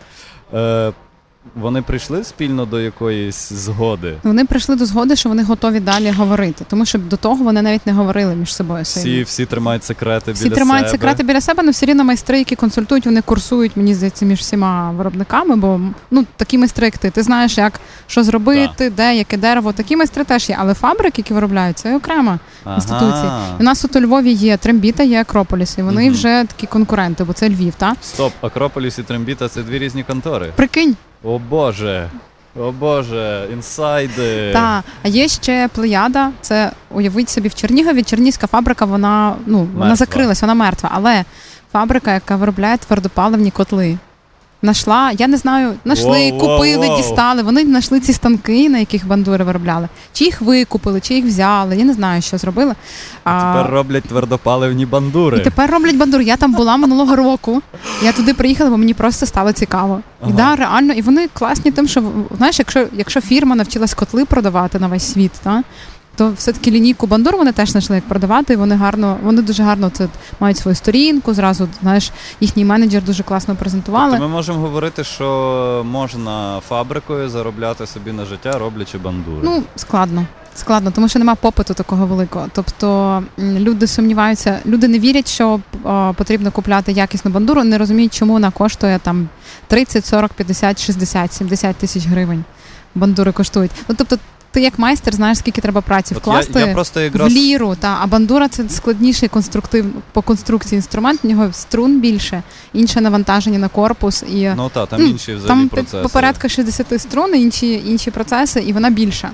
Е, 0.52 0.92
вони 1.54 1.82
прийшли 1.82 2.24
спільно 2.24 2.64
до 2.66 2.80
якоїсь 2.80 3.52
згоди. 3.52 4.14
Вони 4.22 4.44
прийшли 4.44 4.76
до 4.76 4.86
згоди, 4.86 5.16
що 5.16 5.28
вони 5.28 5.42
готові 5.42 5.80
далі 5.80 6.10
говорити, 6.10 6.64
тому 6.68 6.86
що 6.86 6.98
до 6.98 7.16
того 7.16 7.44
вони 7.44 7.62
навіть 7.62 7.86
не 7.86 7.92
говорили 7.92 8.34
між 8.34 8.54
собою 8.54 8.82
Всі, 8.84 9.00
сильно. 9.00 9.24
всі 9.24 9.46
тримають 9.46 9.84
секрети 9.84 10.32
Всі 10.32 10.44
біля 10.44 10.54
тримають 10.54 10.86
себе. 10.88 10.98
секрети 10.98 11.22
біля 11.22 11.40
себе, 11.40 11.62
але 11.62 11.70
все 11.70 11.86
рівно 11.86 12.04
майстри, 12.04 12.38
які 12.38 12.56
консультують, 12.56 13.06
вони 13.06 13.20
курсують, 13.22 13.76
мені 13.76 13.94
здається, 13.94 14.24
між 14.24 14.38
всіма 14.38 14.90
виробниками, 14.90 15.56
бо 15.56 15.80
ну 16.10 16.24
такі 16.36 16.58
майстри, 16.58 16.86
як 16.86 16.98
ти. 16.98 17.10
Ти 17.10 17.22
знаєш, 17.22 17.58
як 17.58 17.80
що 18.06 18.24
зробити, 18.24 18.90
де, 18.90 19.16
яке 19.16 19.36
дерево. 19.36 19.72
Такі 19.72 19.96
майстри 19.96 20.24
теж 20.24 20.48
є. 20.50 20.56
Але 20.60 20.74
фабрики, 20.74 21.20
які 21.22 21.34
виробляють, 21.34 21.78
це 21.78 21.96
окрема 21.96 22.38
Ага. 22.64 22.74
інституції. 22.74 23.30
У 23.60 23.62
нас 23.62 23.82
тут 23.82 23.96
у 23.96 24.00
Львові 24.00 24.32
є 24.32 24.56
Трембіта, 24.56 25.02
є 25.02 25.20
Акрополіс, 25.20 25.78
і 25.78 25.82
вони 25.82 26.02
Мгм. 26.04 26.12
вже 26.12 26.44
такі 26.44 26.66
конкуренти, 26.66 27.24
бо 27.24 27.32
це 27.32 27.48
Львів, 27.48 27.74
та 27.78 27.94
Стоп, 28.02 28.32
Акрополіс 28.40 28.98
і 28.98 29.02
Трембіта 29.02 29.48
це 29.48 29.62
дві 29.62 29.78
різні 29.78 30.02
контори. 30.02 30.52
прикинь. 30.56 30.96
О 31.24 31.38
Боже. 31.38 32.10
О 32.60 32.72
Боже, 32.72 33.48
інсайди. 33.52 34.52
Та 34.52 34.82
а 35.02 35.08
є 35.08 35.28
ще 35.28 35.68
плеяда. 35.74 36.30
Це 36.40 36.70
уявіть 36.90 37.30
собі 37.30 37.48
в 37.48 37.54
Чернігові. 37.54 38.02
Чернігська 38.02 38.46
фабрика, 38.46 38.84
вона 38.84 39.36
ну 39.46 39.58
вона 39.58 39.78
Мертва. 39.78 39.96
закрилась, 39.96 40.42
вона 40.42 40.54
мертва. 40.54 40.90
Але 40.92 41.24
фабрика, 41.72 42.14
яка 42.14 42.36
виробляє 42.36 42.78
твердопаливні 42.78 43.50
котли. 43.50 43.98
Нашла, 44.64 45.10
я 45.18 45.26
не 45.28 45.36
знаю, 45.36 45.74
знайшли, 45.84 46.30
Воу, 46.30 46.38
купили, 46.40 46.86
воу. 46.88 46.96
дістали. 46.96 47.42
Вони 47.42 47.62
знайшли 47.64 48.00
ці 48.00 48.12
станки, 48.12 48.68
на 48.68 48.78
яких 48.78 49.06
бандури 49.06 49.44
виробляли. 49.44 49.88
Чи 50.12 50.24
їх 50.24 50.40
викупили, 50.40 51.00
чи 51.00 51.14
їх 51.14 51.24
взяли. 51.24 51.76
Я 51.76 51.84
не 51.84 51.92
знаю, 51.92 52.22
що 52.22 52.38
зробили. 52.38 52.74
А, 53.24 53.54
Тепер 53.54 53.72
роблять 53.72 54.04
твердопаливні 54.04 54.86
бандури. 54.86 55.38
і 55.38 55.40
тепер 55.40 55.70
роблять 55.70 55.96
бандури. 55.96 56.24
Я 56.24 56.36
там 56.36 56.52
була 56.52 56.76
минулого 56.76 57.16
року. 57.16 57.62
Я 58.02 58.12
туди 58.12 58.34
приїхала, 58.34 58.70
бо 58.70 58.76
мені 58.76 58.94
просто 58.94 59.26
стало 59.26 59.52
цікаво. 59.52 60.00
Ага. 60.20 60.30
І 60.30 60.34
да, 60.34 60.56
реально, 60.56 60.92
і 60.92 61.02
вони 61.02 61.28
класні 61.32 61.70
тим, 61.70 61.88
що 61.88 62.02
знаєш, 62.36 62.58
якщо, 62.58 62.86
якщо 62.92 63.20
фірма 63.20 63.56
навчилась 63.56 63.94
котли 63.94 64.24
продавати 64.24 64.78
на 64.78 64.86
весь 64.86 65.12
світ, 65.12 65.32
та, 65.42 65.62
то 66.16 66.32
все-таки 66.36 66.70
лінійку 66.70 67.06
бандур 67.06 67.36
вони 67.36 67.52
теж 67.52 67.70
знайшли, 67.70 67.96
як 67.96 68.04
продавати. 68.08 68.56
Вони 68.56 68.74
гарно, 68.74 69.18
вони 69.22 69.42
дуже 69.42 69.62
гарно 69.62 69.90
це 69.90 70.08
мають 70.40 70.58
свою 70.58 70.74
сторінку. 70.74 71.34
Зразу 71.34 71.68
знаєш, 71.82 72.10
їхній 72.40 72.64
менеджер 72.64 73.02
дуже 73.02 73.22
класно 73.22 73.56
презентували. 73.56 74.10
Тобто 74.10 74.28
ми 74.28 74.34
можемо 74.34 74.58
говорити, 74.60 75.04
що 75.04 75.82
можна 75.90 76.60
фабрикою 76.68 77.28
заробляти 77.28 77.86
собі 77.86 78.12
на 78.12 78.24
життя, 78.24 78.58
роблячи 78.58 78.98
бандури. 78.98 79.40
Ну, 79.42 79.62
складно. 79.76 80.26
Складно, 80.54 80.90
тому 80.90 81.08
що 81.08 81.18
немає 81.18 81.38
попиту 81.40 81.74
такого 81.74 82.06
великого. 82.06 82.46
Тобто 82.52 83.22
люди 83.38 83.86
сумніваються, 83.86 84.58
люди 84.66 84.88
не 84.88 84.98
вірять, 84.98 85.28
що 85.28 85.60
а, 85.84 86.12
потрібно 86.16 86.50
купляти 86.50 86.92
якісну 86.92 87.30
бандуру, 87.30 87.64
не 87.64 87.78
розуміють, 87.78 88.14
чому 88.14 88.32
вона 88.32 88.50
коштує 88.50 88.98
там 88.98 89.28
30, 89.66 90.06
40, 90.06 90.32
50, 90.32 90.82
60, 90.82 91.32
70 91.32 91.76
тисяч 91.76 92.06
гривень. 92.06 92.44
Бандури 92.94 93.32
коштують. 93.32 93.70
Ну 93.88 93.94
тобто, 93.98 94.18
ти 94.52 94.60
як 94.60 94.78
майстер 94.78 95.14
знаєш, 95.14 95.38
скільки 95.38 95.60
треба 95.60 95.80
праці 95.80 96.14
От 96.14 96.20
вкласти 96.20 96.60
я, 96.60 96.66
я 96.66 96.72
просто 96.74 97.00
якраз 97.00 97.32
в 97.32 97.36
ліру. 97.36 97.76
Та 97.80 97.98
а 98.02 98.06
бандура 98.06 98.48
це 98.48 98.68
складніший 98.68 99.28
конструктив 99.28 99.86
по 100.12 100.22
конструкції 100.22 100.76
інструмент. 100.76 101.24
В 101.24 101.26
нього 101.26 101.48
струн 101.52 102.00
більше, 102.00 102.42
інше 102.72 103.00
навантаження 103.00 103.58
на 103.58 103.68
корпус 103.68 104.22
і 104.22 104.50
ну 104.56 104.70
та 104.74 104.86
там 104.86 105.00
Ну, 105.02 105.06
інші 105.06 105.34
взагалі 105.34 105.60
там 105.60 105.68
процеси. 105.68 106.02
по 106.02 106.08
порядка 106.08 106.48
60 106.48 107.00
струн, 107.00 107.34
інші, 107.34 107.82
інші 107.86 108.10
процеси, 108.10 108.60
і 108.60 108.72
вона 108.72 108.90
більша. 108.90 109.30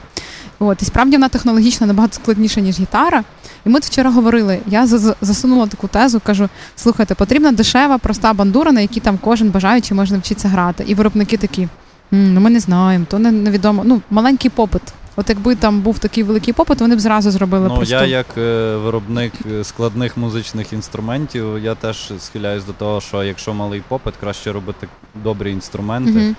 От, 0.58 0.82
і 0.82 0.84
справді 0.84 1.16
вона 1.16 1.28
технологічно 1.28 1.87
набагато 1.87 2.14
складніша, 2.14 2.60
ніж 2.60 2.80
гітара. 2.80 3.25
І 3.66 3.68
ми 3.68 3.78
вчора 3.80 4.10
говорили. 4.10 4.58
Я 4.66 4.87
за- 4.87 5.14
засунула 5.20 5.66
таку 5.66 5.88
тезу, 5.88 6.20
кажу: 6.25 6.48
слухайте, 6.76 7.14
потрібна 7.14 7.52
дешева, 7.52 7.98
проста 7.98 8.32
бандура, 8.32 8.72
на 8.72 8.80
якій 8.80 9.00
там 9.00 9.18
кожен 9.20 9.50
бажаючий 9.50 9.96
може 9.96 10.12
навчитися 10.14 10.48
грати. 10.48 10.84
І 10.87 10.94
виробники 10.94 11.37
такі: 11.37 11.68
ну 12.10 12.40
ми 12.40 12.50
не 12.50 12.60
знаємо, 12.60 13.04
то 13.10 13.18
не, 13.18 13.32
невідомо. 13.32 13.82
Ну, 13.84 14.00
маленький 14.10 14.50
попит. 14.50 14.82
От 15.18 15.28
якби 15.28 15.54
там 15.54 15.80
був 15.80 15.98
такий 15.98 16.25
великий 16.25 16.54
попит, 16.54 16.80
вони 16.80 16.96
б 16.96 17.00
зразу 17.00 17.30
зробили 17.30 17.68
Ну, 17.68 17.82
я 17.82 18.04
як 18.04 18.26
е, 18.37 18.76
виробник 18.76 19.32
е, 19.52 19.64
складних 19.64 20.16
музичних 20.16 20.72
інструментів, 20.72 21.58
я 21.58 21.75
теж 21.75 22.12
схиляюсь 22.18 22.64
до 22.64 22.72
того, 22.72 23.00
що 23.00 23.25
якщо 23.25 23.54
малий 23.54 23.82
попит, 23.88 24.14
краще 24.20 24.52
робити 24.52 24.88
добрі 25.14 25.50
інструменти. 25.50 26.34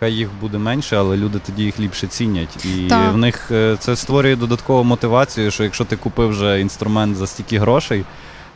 Хай 0.00 0.12
їх 0.12 0.28
буде 0.40 0.58
менше, 0.58 0.96
але 0.96 1.16
люди 1.16 1.40
тоді 1.46 1.62
їх 1.62 1.80
ліпше 1.80 2.06
цінять. 2.06 2.64
І 2.64 2.88
Так. 2.88 3.14
в 3.14 3.16
них 3.16 3.50
е, 3.50 3.76
це 3.78 3.96
створює 3.96 4.36
додаткову 4.36 4.84
мотивацію, 4.84 5.50
що 5.50 5.64
якщо 5.64 5.84
ти 5.84 5.96
купив 5.96 6.28
вже 6.28 6.60
інструмент 6.60 7.16
за 7.16 7.26
стільки 7.26 7.58
грошей, 7.58 8.04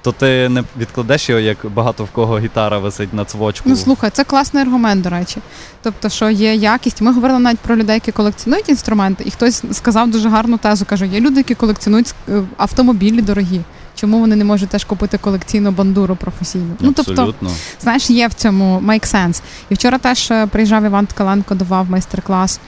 то 0.03 0.13
ти 0.13 0.49
не 0.49 0.65
відкладеш 0.79 1.29
його, 1.29 1.41
як 1.41 1.59
багато 1.75 2.05
в 2.05 2.11
кого 2.11 2.39
гітара 2.39 2.79
висить 2.79 3.15
на 3.15 3.25
цвочку. 3.25 3.69
Ну 3.69 3.77
слухай, 3.77 4.11
це 4.11 4.25
класний 4.25 4.63
аргумент, 4.63 5.03
до 5.03 5.11
речі. 5.11 5.37
Тобто, 5.83 6.09
що 6.09 6.31
є 6.31 6.55
якість. 6.55 7.01
Ми 7.01 7.13
говорили 7.13 7.39
навіть 7.39 7.59
про 7.59 7.77
людей, 7.77 7.95
які 7.95 8.13
колекціонують 8.13 8.69
інструменти, 8.69 9.25
і 9.27 9.31
хтось 9.31 9.63
сказав 9.73 10.11
дуже 10.11 10.29
гарну 10.29 10.59
тезу. 10.59 10.85
каже: 10.85 11.07
є 11.07 11.21
люди, 11.21 11.37
які 11.37 11.55
колекціонують 11.55 12.15
е, 12.29 12.43
автомобілі 12.57 13.23
дорогі. 13.23 13.61
Чому 13.95 14.21
вони 14.21 14.37
не 14.37 14.45
можуть 14.45 14.69
теж 14.69 14.85
купити 14.85 15.19
колекційну 15.19 15.71
бандуру 15.71 16.17
професійну? 16.17 16.77
Ну 16.81 16.93
тобто, 16.93 17.35
знаєш, 17.81 18.11
є 18.11 18.29
в 18.29 18.35
цьому 18.35 18.81
make 18.87 19.15
sense. 19.15 19.43
І 19.69 19.75
вчора 19.75 19.99
теж 19.99 20.31
е, 20.31 20.47
приїжджав 20.47 20.85
Іван 20.85 21.07
Ткаленко, 21.07 21.55
давав 21.55 21.91
майстер-клас 21.91 22.61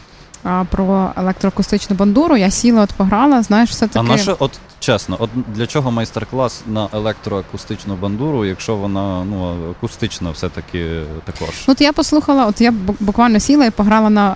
а, 0.44 0.64
про 0.70 1.12
електроакустичну 1.16 1.96
бандуру. 1.96 2.36
Я 2.36 2.50
сіла, 2.50 2.82
от 2.82 2.92
пограла. 2.92 3.42
Знаєш, 3.42 3.70
все 3.70 3.84
А 3.84 3.88
таки 3.88 3.98
А 3.98 4.02
наше, 4.02 4.36
от 4.38 4.50
чесно, 4.78 5.16
от 5.18 5.30
для 5.54 5.66
чого 5.66 5.90
майстер-клас 5.90 6.62
на 6.66 6.88
електроакустичну 6.92 7.94
бандуру, 7.96 8.44
якщо 8.44 8.76
вона 8.76 9.24
ну, 9.24 9.70
акустична 9.70 10.30
все-таки 10.30 11.02
також? 11.24 11.48
Ну, 11.68 11.72
от 11.72 11.80
я 11.80 11.92
послухала, 11.92 12.46
от 12.46 12.60
я 12.60 12.70
бу- 12.70 12.94
буквально 13.00 13.40
сіла 13.40 13.64
і 13.66 13.70
пограла 13.70 14.10
на 14.10 14.30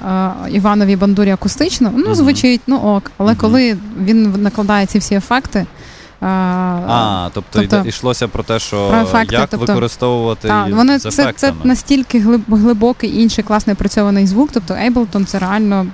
е, 0.47 0.51
Івановій 0.51 0.97
бандурі 0.97 1.31
акустично. 1.31 1.93
Ну, 1.97 2.15
звучить, 2.15 2.61
ну 2.67 2.77
ок. 2.77 3.11
Але 3.19 3.35
коли 3.35 3.77
він 4.01 4.43
накладає 4.43 4.87
ці 4.87 4.99
всі 4.99 5.15
ефекти. 5.15 5.67
А, 6.27 7.29
тобто, 7.35 7.61
тобто- 7.61 7.89
йшлося 7.89 8.29
про 8.29 8.43
те, 8.43 8.59
що 8.59 8.89
Про 8.89 9.01
ефекти, 9.01 9.35
як 9.35 9.49
тобто- 9.51 9.67
використовувати 9.67 10.49
та, 10.49 10.67
вони 10.71 10.99
з 10.99 11.03
це, 11.11 11.33
це 11.37 11.53
настільки 11.65 12.21
глибокий 12.49 13.21
інший 13.23 13.45
класний 13.45 13.77
працьований 13.77 14.27
звук. 14.27 14.51
Тобто 14.53 14.75
Ableton 14.75 15.25
це 15.25 15.39
реально 15.39 15.87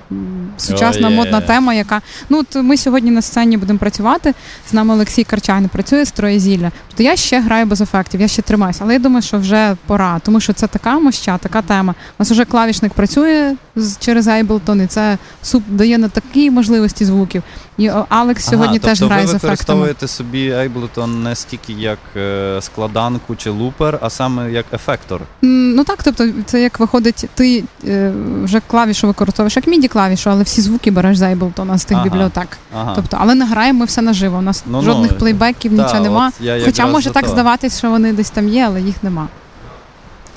сучасна 0.57 1.07
О, 1.07 1.11
є. 1.11 1.17
модна 1.17 1.41
тема, 1.41 1.73
яка 1.73 2.01
ну 2.29 2.39
от 2.39 2.55
ми 2.55 2.77
сьогодні 2.77 3.11
на 3.11 3.21
сцені 3.21 3.57
будемо 3.57 3.79
працювати. 3.79 4.33
З 4.69 4.73
нами 4.73 4.93
Олексій 4.93 5.23
Карчан 5.23 5.67
працює 5.67 6.05
з 6.05 6.11
Троєзілля. 6.11 6.71
Тобто 6.87 7.03
я 7.03 7.15
ще 7.15 7.41
граю 7.41 7.65
без 7.65 7.81
ефектів, 7.81 8.21
я 8.21 8.27
ще 8.27 8.41
тримаюся, 8.41 8.79
але 8.83 8.93
я 8.93 8.99
думаю, 8.99 9.21
що 9.21 9.37
вже 9.37 9.75
пора, 9.85 10.19
тому 10.19 10.39
що 10.39 10.53
це 10.53 10.67
така 10.67 10.99
моща, 10.99 11.37
така 11.37 11.61
тема. 11.61 11.93
У 11.93 12.15
нас 12.19 12.31
вже 12.31 12.45
клавішник 12.45 12.93
працює 12.93 13.55
через 13.99 14.27
Ableton, 14.27 14.83
і 14.83 14.87
це 14.87 15.17
суп 15.43 15.63
дає 15.67 15.97
на 15.97 16.09
такі 16.09 16.51
можливості 16.51 17.05
звуків. 17.05 17.43
І 17.81 17.91
Алекс 18.09 18.45
сьогодні 18.45 18.77
ага, 18.77 18.87
теж 18.87 18.99
тобто 18.99 19.13
грає 19.13 19.25
ви 19.25 19.31
з 19.31 19.35
ефектами. 19.35 19.51
використовуєте 19.51 20.07
собі 20.07 20.51
Ableton 20.51 21.23
не 21.23 21.35
стільки 21.35 21.73
як 21.73 21.99
е, 22.15 22.57
складанку 22.61 23.35
чи 23.35 23.49
лупер, 23.49 23.99
а 24.01 24.09
саме 24.09 24.51
як 24.51 24.65
ефектор. 24.73 25.21
Ну 25.41 25.83
так, 25.83 26.03
тобто 26.03 26.27
це 26.45 26.61
як 26.61 26.79
виходить, 26.79 27.25
ти 27.33 27.63
е, 27.87 28.13
вже 28.43 28.61
клавішу 28.67 29.07
використовуєш 29.07 29.55
як 29.55 29.67
міді 29.67 29.87
клавішу, 29.87 30.29
але 30.29 30.43
всі 30.43 30.61
звуки 30.61 30.91
береш 30.91 31.17
з 31.17 31.21
Ableton, 31.21 31.77
з 31.77 31.85
тих 31.85 31.97
Ага. 31.97 32.03
бібліотек. 32.03 32.57
Ага. 32.75 32.93
Тобто, 32.95 33.17
але 33.19 33.35
не 33.35 33.45
граємо 33.45 33.79
ми 33.79 33.85
все 33.85 34.01
наживо. 34.01 34.37
У 34.37 34.41
нас 34.41 34.63
Ну-ну. 34.65 34.83
жодних 34.83 35.17
плейбеків, 35.17 35.77
Та, 35.77 35.83
нічого 35.83 36.03
нема. 36.03 36.31
Хоча 36.65 36.87
може 36.87 37.09
так 37.09 37.25
то. 37.25 37.31
здаватись, 37.31 37.77
що 37.77 37.89
вони 37.89 38.13
десь 38.13 38.29
там 38.29 38.49
є, 38.49 38.65
але 38.67 38.81
їх 38.81 39.03
нема. 39.03 39.27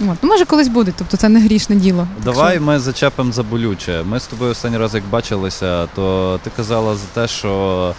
От. 0.00 0.16
Ну, 0.22 0.28
може, 0.28 0.44
колись 0.44 0.68
буде, 0.68 0.92
тобто 0.98 1.16
це 1.16 1.28
не 1.28 1.40
грішне 1.40 1.76
діло. 1.76 2.06
Давай 2.24 2.60
ми 2.60 2.78
зачепимо 2.78 3.32
за 3.32 3.42
болюче. 3.42 4.02
Ми 4.02 4.20
з 4.20 4.26
тобою 4.26 4.50
останній 4.50 4.78
раз, 4.78 4.94
як 4.94 5.04
бачилися, 5.10 5.86
то 5.86 6.38
ти 6.42 6.50
казала 6.56 6.94
за 6.94 7.06
те, 7.14 7.28
що 7.28 7.94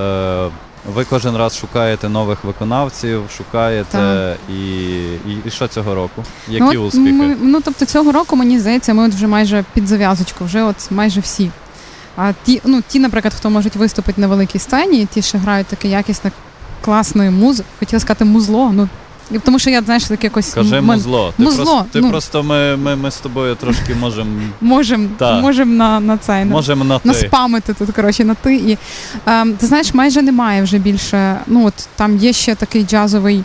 е, 0.00 0.48
ви 0.94 1.04
кожен 1.04 1.36
раз 1.36 1.58
шукаєте 1.58 2.08
нових 2.08 2.44
виконавців, 2.44 3.22
шукаєте 3.36 4.36
і, 4.48 4.62
і, 5.02 5.38
і 5.44 5.50
що 5.50 5.68
цього 5.68 5.94
року? 5.94 6.24
Ну, 6.48 6.68
от 6.68 6.76
успіхи? 6.76 7.12
Ми, 7.12 7.36
ну, 7.40 7.60
тобто 7.64 7.84
цього 7.84 8.12
року, 8.12 8.36
мені 8.36 8.58
здається, 8.58 8.94
ми 8.94 9.06
от 9.06 9.14
вже 9.14 9.26
майже 9.26 9.64
під 9.74 9.88
зав'язочку, 9.88 10.44
вже 10.44 10.62
от 10.62 10.90
майже 10.90 11.20
всі. 11.20 11.50
А 12.16 12.32
ті, 12.44 12.60
ну, 12.64 12.82
ті, 12.88 12.98
наприклад, 12.98 13.34
хто 13.34 13.50
можуть 13.50 13.76
виступити 13.76 14.20
на 14.20 14.26
великій 14.26 14.58
сцені, 14.58 15.06
ті, 15.14 15.22
що 15.22 15.38
грають 15.38 15.66
таке 15.66 15.88
якісне, 15.88 16.32
класне 16.84 17.30
муз, 17.30 17.62
хотіла 17.78 18.00
сказати 18.00 18.24
музло. 18.24 18.70
Ну, 18.72 18.88
тому 19.38 19.58
що 19.58 19.70
я, 19.70 19.82
знаєш, 19.82 20.04
так 20.04 20.24
якось 20.24 20.54
Кажи 20.54 20.80
музло. 20.80 21.32
Ти, 21.36 21.42
Музло, 21.42 21.64
просто, 21.64 21.86
ти 21.92 22.00
ну. 22.00 22.10
просто 22.10 22.42
ми, 22.42 22.76
ми, 22.76 22.96
ми 22.96 23.10
з 23.10 23.16
тобою 23.16 23.54
трошки 23.54 23.94
можемо 23.94 24.30
можемо 24.60 25.08
можем 25.40 25.76
на, 25.76 26.00
на 26.00 26.16
цей. 26.18 26.44
на- 26.44 26.50
можем 26.50 26.88
на 26.88 26.98
ти. 26.98 27.08
наспамити 27.08 27.74
тут, 27.74 27.90
коротше, 27.90 28.24
на 28.24 28.34
ти. 28.34 28.54
І, 28.54 28.78
ем, 29.26 29.52
ти 29.54 29.66
знаєш, 29.66 29.94
майже 29.94 30.22
немає 30.22 30.62
вже 30.62 30.78
більше. 30.78 31.36
Ну, 31.46 31.66
от 31.66 31.74
там 31.96 32.16
є 32.16 32.32
ще 32.32 32.54
такий 32.54 32.84
джазовий 32.84 33.44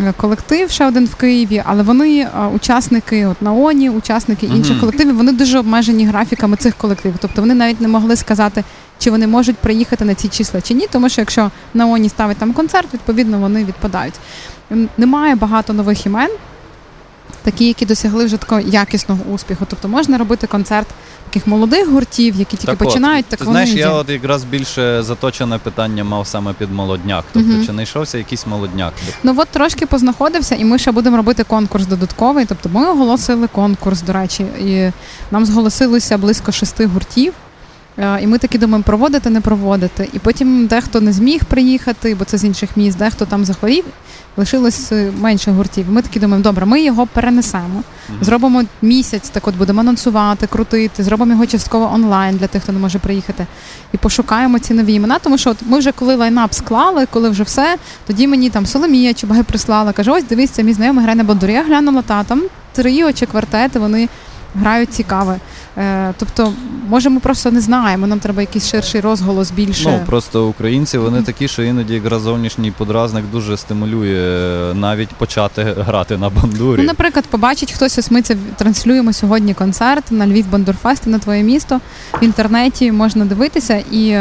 е, 0.00 0.12
колектив, 0.16 0.70
ще 0.70 0.86
один 0.86 1.06
в 1.06 1.14
Києві, 1.14 1.62
але 1.66 1.82
вони 1.82 2.18
е, 2.20 2.30
учасники, 2.54 3.26
от 3.26 3.42
Наоні, 3.42 3.90
учасники 3.90 4.46
інших 4.46 4.70
Мгм. 4.72 4.80
колективів, 4.80 5.16
вони 5.16 5.32
дуже 5.32 5.58
обмежені 5.58 6.06
графіками 6.06 6.56
цих 6.56 6.74
колективів. 6.74 7.16
Тобто 7.20 7.40
вони 7.40 7.54
навіть 7.54 7.80
не 7.80 7.88
могли 7.88 8.16
сказати, 8.16 8.64
чи 9.02 9.10
вони 9.10 9.26
можуть 9.26 9.56
приїхати 9.56 10.04
на 10.04 10.14
ці 10.14 10.28
числа 10.28 10.60
чи 10.60 10.74
ні, 10.74 10.86
тому 10.90 11.08
що 11.08 11.20
якщо 11.20 11.50
Наоні 11.74 12.08
ставить 12.08 12.36
там 12.36 12.52
концерт, 12.52 12.94
відповідно 12.94 13.38
вони 13.38 13.64
відпадають. 13.64 14.14
Немає 14.98 15.34
багато 15.34 15.72
нових 15.72 16.06
імен. 16.06 16.30
Такі, 17.42 17.66
які 17.66 17.86
досягли 17.86 18.24
вже 18.24 18.36
такого 18.36 18.60
якісного 18.60 19.20
успіху. 19.34 19.66
Тобто 19.68 19.88
можна 19.88 20.18
робити 20.18 20.46
концерт 20.46 20.86
таких 21.30 21.46
молодих 21.46 21.88
гуртів, 21.88 22.36
які 22.36 22.56
тільки 22.56 22.76
Так 22.76 22.78
починають, 22.78 23.26
так 23.26 23.38
ти 23.38 23.44
вони 23.44 23.66
знаєш, 23.66 23.80
я 23.80 23.90
от 23.90 24.08
якраз 24.10 24.44
більше 24.44 25.02
заточене 25.02 25.58
питання 25.58 26.04
мав 26.04 26.26
саме 26.26 26.52
під 26.52 26.72
молодняк. 26.72 27.24
Тобто, 27.32 27.48
Мгм. 27.48 27.66
чи 27.66 27.72
знайшовся 27.72 28.18
якийсь 28.18 28.46
молодняк? 28.46 28.92
Ну 29.22 29.34
от 29.36 29.48
трошки 29.48 29.86
познаходився, 29.86 30.54
і 30.54 30.64
ми 30.64 30.78
ще 30.78 30.92
будемо 30.92 31.16
робити 31.16 31.44
конкурс 31.44 31.86
додатковий. 31.86 32.44
Тобто 32.44 32.68
ми 32.68 32.86
оголосили 32.86 33.46
конкурс, 33.46 34.02
до 34.02 34.12
речі, 34.12 34.42
і 34.42 34.90
нам 35.30 35.46
зголосилося 35.46 36.18
близько 36.18 36.52
шести 36.52 36.86
гуртів. 36.86 37.32
Е, 37.98 38.22
І 38.22 38.26
ми 38.26 38.38
такі 38.38 38.58
думаємо, 38.58 38.82
проводити, 38.84 39.30
не 39.30 39.40
проводити. 39.40 40.08
І 40.12 40.18
потім 40.18 40.66
дехто 40.66 41.00
не 41.00 41.12
зміг 41.12 41.44
приїхати, 41.44 42.14
бо 42.14 42.24
це 42.24 42.38
з 42.38 42.44
інших 42.44 42.76
міст, 42.76 42.98
дехто 42.98 43.24
там 43.26 43.44
захворів, 43.44 43.84
лишилось 44.36 44.92
е, 44.92 45.12
менше 45.20 45.50
гуртів. 45.50 45.86
Ми 45.90 46.02
такі 46.02 46.20
думаємо, 46.20 46.42
добре, 46.42 46.66
ми 46.66 46.82
його 46.82 47.06
перенесемо. 47.06 47.82
Зробимо 48.20 48.64
місяць, 48.82 49.28
так 49.28 49.48
от 49.48 49.56
будемо 49.56 49.80
анонсувати, 49.80 50.46
крутити, 50.46 51.02
зробимо 51.02 51.32
його 51.32 51.46
частково 51.46 51.90
онлайн 51.94 52.36
для 52.36 52.46
тих, 52.46 52.62
хто 52.62 52.72
не 52.72 52.78
може 52.78 52.98
приїхати, 52.98 53.46
і 53.92 53.96
пошукаємо 53.96 54.58
ці 54.58 54.74
нові 54.74 54.94
імена. 54.94 55.18
Тому 55.18 55.38
що 55.38 55.50
от 55.50 55.56
ми 55.66 55.78
вже 55.78 55.92
коли 55.92 56.14
лайнап 56.14 56.54
склали, 56.54 57.06
коли 57.06 57.28
вже 57.28 57.42
все, 57.42 57.76
тоді 58.06 58.26
мені 58.26 58.50
там 58.50 58.66
Соломія 58.66 59.14
Чубай 59.14 59.42
прислала, 59.42 59.92
каже: 59.92 60.10
ось 60.10 60.24
дивись, 60.24 60.50
це 60.50 60.62
мій 60.62 60.72
знайомий 60.72 61.02
грає 61.02 61.16
на 61.16 61.24
бандурі. 61.24 61.52
Я 61.52 61.64
глянула 61.64 62.02
та 62.02 62.24
там 62.24 62.42
тріо 62.72 63.12
чи 63.12 63.26
квартети, 63.26 63.78
вони 63.78 64.08
грають 64.54 64.94
цікаве. 64.94 65.38
Е, 65.78 66.14
тобто, 66.18 66.52
може, 66.88 67.10
ми 67.10 67.20
просто 67.20 67.50
не 67.50 67.60
знаємо. 67.60 68.06
Нам 68.06 68.18
треба 68.18 68.40
якийсь 68.40 68.70
ширший 68.70 69.00
розголос 69.00 69.50
більше. 69.50 69.88
Ну 69.88 70.00
просто 70.06 70.46
українці 70.46 70.98
вони 70.98 71.22
такі, 71.22 71.48
що 71.48 71.62
іноді 71.62 71.94
якраз 71.94 72.22
зовнішній 72.22 72.70
подразник 72.70 73.24
дуже 73.32 73.56
стимулює 73.56 74.70
е, 74.70 74.74
навіть 74.74 75.08
почати 75.08 75.62
грати 75.78 76.16
на 76.16 76.30
бандурі. 76.30 76.80
Ну, 76.80 76.86
наприклад, 76.86 77.24
побачить 77.26 77.72
хтось, 77.72 77.98
ось 77.98 78.10
ми 78.10 78.22
це 78.22 78.36
транслюємо 78.56 79.12
сьогодні 79.12 79.54
концерт 79.54 80.12
на 80.12 80.26
Львів 80.26 80.50
Бандурфест 80.50 81.06
на 81.06 81.18
твоє 81.18 81.42
місто. 81.42 81.80
В 82.20 82.24
інтернеті 82.24 82.92
можна 82.92 83.24
дивитися 83.24 83.82
і. 83.90 84.18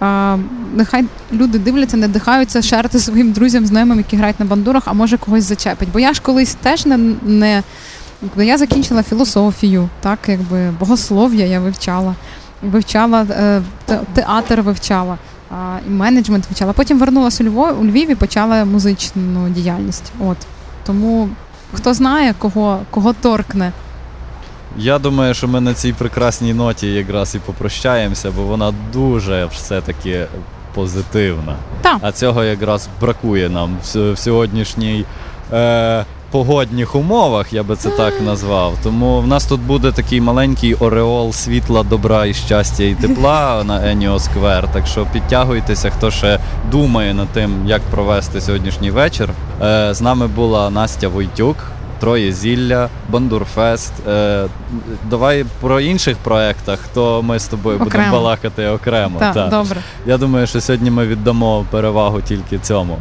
А, 0.00 0.36
нехай 0.74 1.04
люди 1.32 1.58
дивляться, 1.58 1.96
не 1.96 2.08
дихаються, 2.08 2.62
шерти 2.62 2.98
своїм 2.98 3.32
друзям, 3.32 3.66
знайомим, 3.66 3.98
які 3.98 4.16
грають 4.16 4.40
на 4.40 4.46
бандурах, 4.46 4.82
а 4.86 4.92
може 4.92 5.16
когось 5.16 5.44
зачепить. 5.44 5.88
Бо 5.92 6.00
я 6.00 6.12
ж 6.12 6.22
колись 6.22 6.54
теж 6.54 6.86
не, 6.86 6.96
не 7.22 7.62
якби 8.22 8.46
я 8.46 8.58
закінчила 8.58 9.02
філософію, 9.02 9.88
так 10.00 10.18
якби 10.26 10.70
богослов'я 10.80 11.46
я 11.46 11.60
вивчала, 11.60 12.14
вивчала 12.62 13.26
е, 13.30 13.62
театр 14.12 14.60
вивчала, 14.60 15.18
і 15.86 15.90
менеджмент 15.90 16.44
вивчала. 16.48 16.72
Потім 16.72 16.98
вернулася 16.98 17.44
у 17.44 17.46
Львов, 17.46 17.80
у 17.80 17.84
Львів 17.84 18.10
і 18.10 18.14
почала 18.14 18.64
музичну 18.64 19.48
діяльність. 19.48 20.12
От 20.20 20.36
тому 20.86 21.28
хто 21.72 21.94
знає, 21.94 22.34
кого, 22.38 22.80
кого 22.90 23.12
торкне. 23.12 23.72
Я 24.76 24.98
думаю, 24.98 25.34
що 25.34 25.48
ми 25.48 25.60
на 25.60 25.74
цій 25.74 25.92
прекрасній 25.92 26.54
ноті 26.54 26.86
якраз 26.92 27.34
і 27.34 27.38
попрощаємося, 27.38 28.30
бо 28.36 28.42
вона 28.42 28.74
дуже 28.92 29.46
все-таки 29.46 30.26
позитивна. 30.74 31.56
Так. 31.82 31.98
А 32.00 32.12
цього 32.12 32.44
якраз 32.44 32.88
бракує 33.00 33.48
нам 33.48 33.76
в, 33.84 34.12
в 34.12 34.18
сьогоднішній 34.18 35.04
е, 35.52 36.04
погодних 36.30 36.94
умовах, 36.94 37.52
я 37.52 37.62
би 37.62 37.76
це 37.76 37.90
так 37.90 38.14
назвав. 38.20 38.74
Тому 38.82 39.20
в 39.20 39.26
нас 39.26 39.46
тут 39.46 39.60
буде 39.60 39.92
такий 39.92 40.20
маленький 40.20 40.74
ореол 40.74 41.32
світла, 41.32 41.82
добра 41.82 42.26
і 42.26 42.34
щастя 42.34 42.84
і 42.84 42.94
тепла 42.94 43.64
на 43.66 43.90
Еніо 43.90 44.18
Сквер. 44.18 44.68
Так 44.72 44.86
що 44.86 45.06
підтягуйтеся, 45.12 45.90
хто 45.90 46.10
ще 46.10 46.38
думає 46.70 47.14
над 47.14 47.28
тим, 47.28 47.66
як 47.66 47.82
провести 47.82 48.40
сьогоднішній 48.40 48.90
вечір. 48.90 49.30
Е, 49.62 49.94
з 49.94 50.00
нами 50.00 50.26
була 50.26 50.70
Настя 50.70 51.08
Войтюк. 51.08 51.56
Троє 52.00 52.32
зілля, 52.32 52.88
Бандурфест. 53.08 53.92
Е, 54.08 54.46
давай 55.10 55.44
про 55.60 55.80
інших 55.80 56.16
проєктах, 56.16 56.78
то 56.94 57.22
ми 57.22 57.38
з 57.38 57.46
тобою 57.46 57.78
будемо 57.78 58.12
балакати 58.12 58.66
окремо. 58.66 59.18
Так, 59.18 59.34
так. 59.34 59.50
добре. 59.50 59.76
Я 60.06 60.18
думаю, 60.18 60.46
що 60.46 60.60
сьогодні 60.60 60.90
ми 60.90 61.06
віддамо 61.06 61.66
перевагу 61.70 62.20
тільки 62.20 62.58
цьому. 62.58 62.98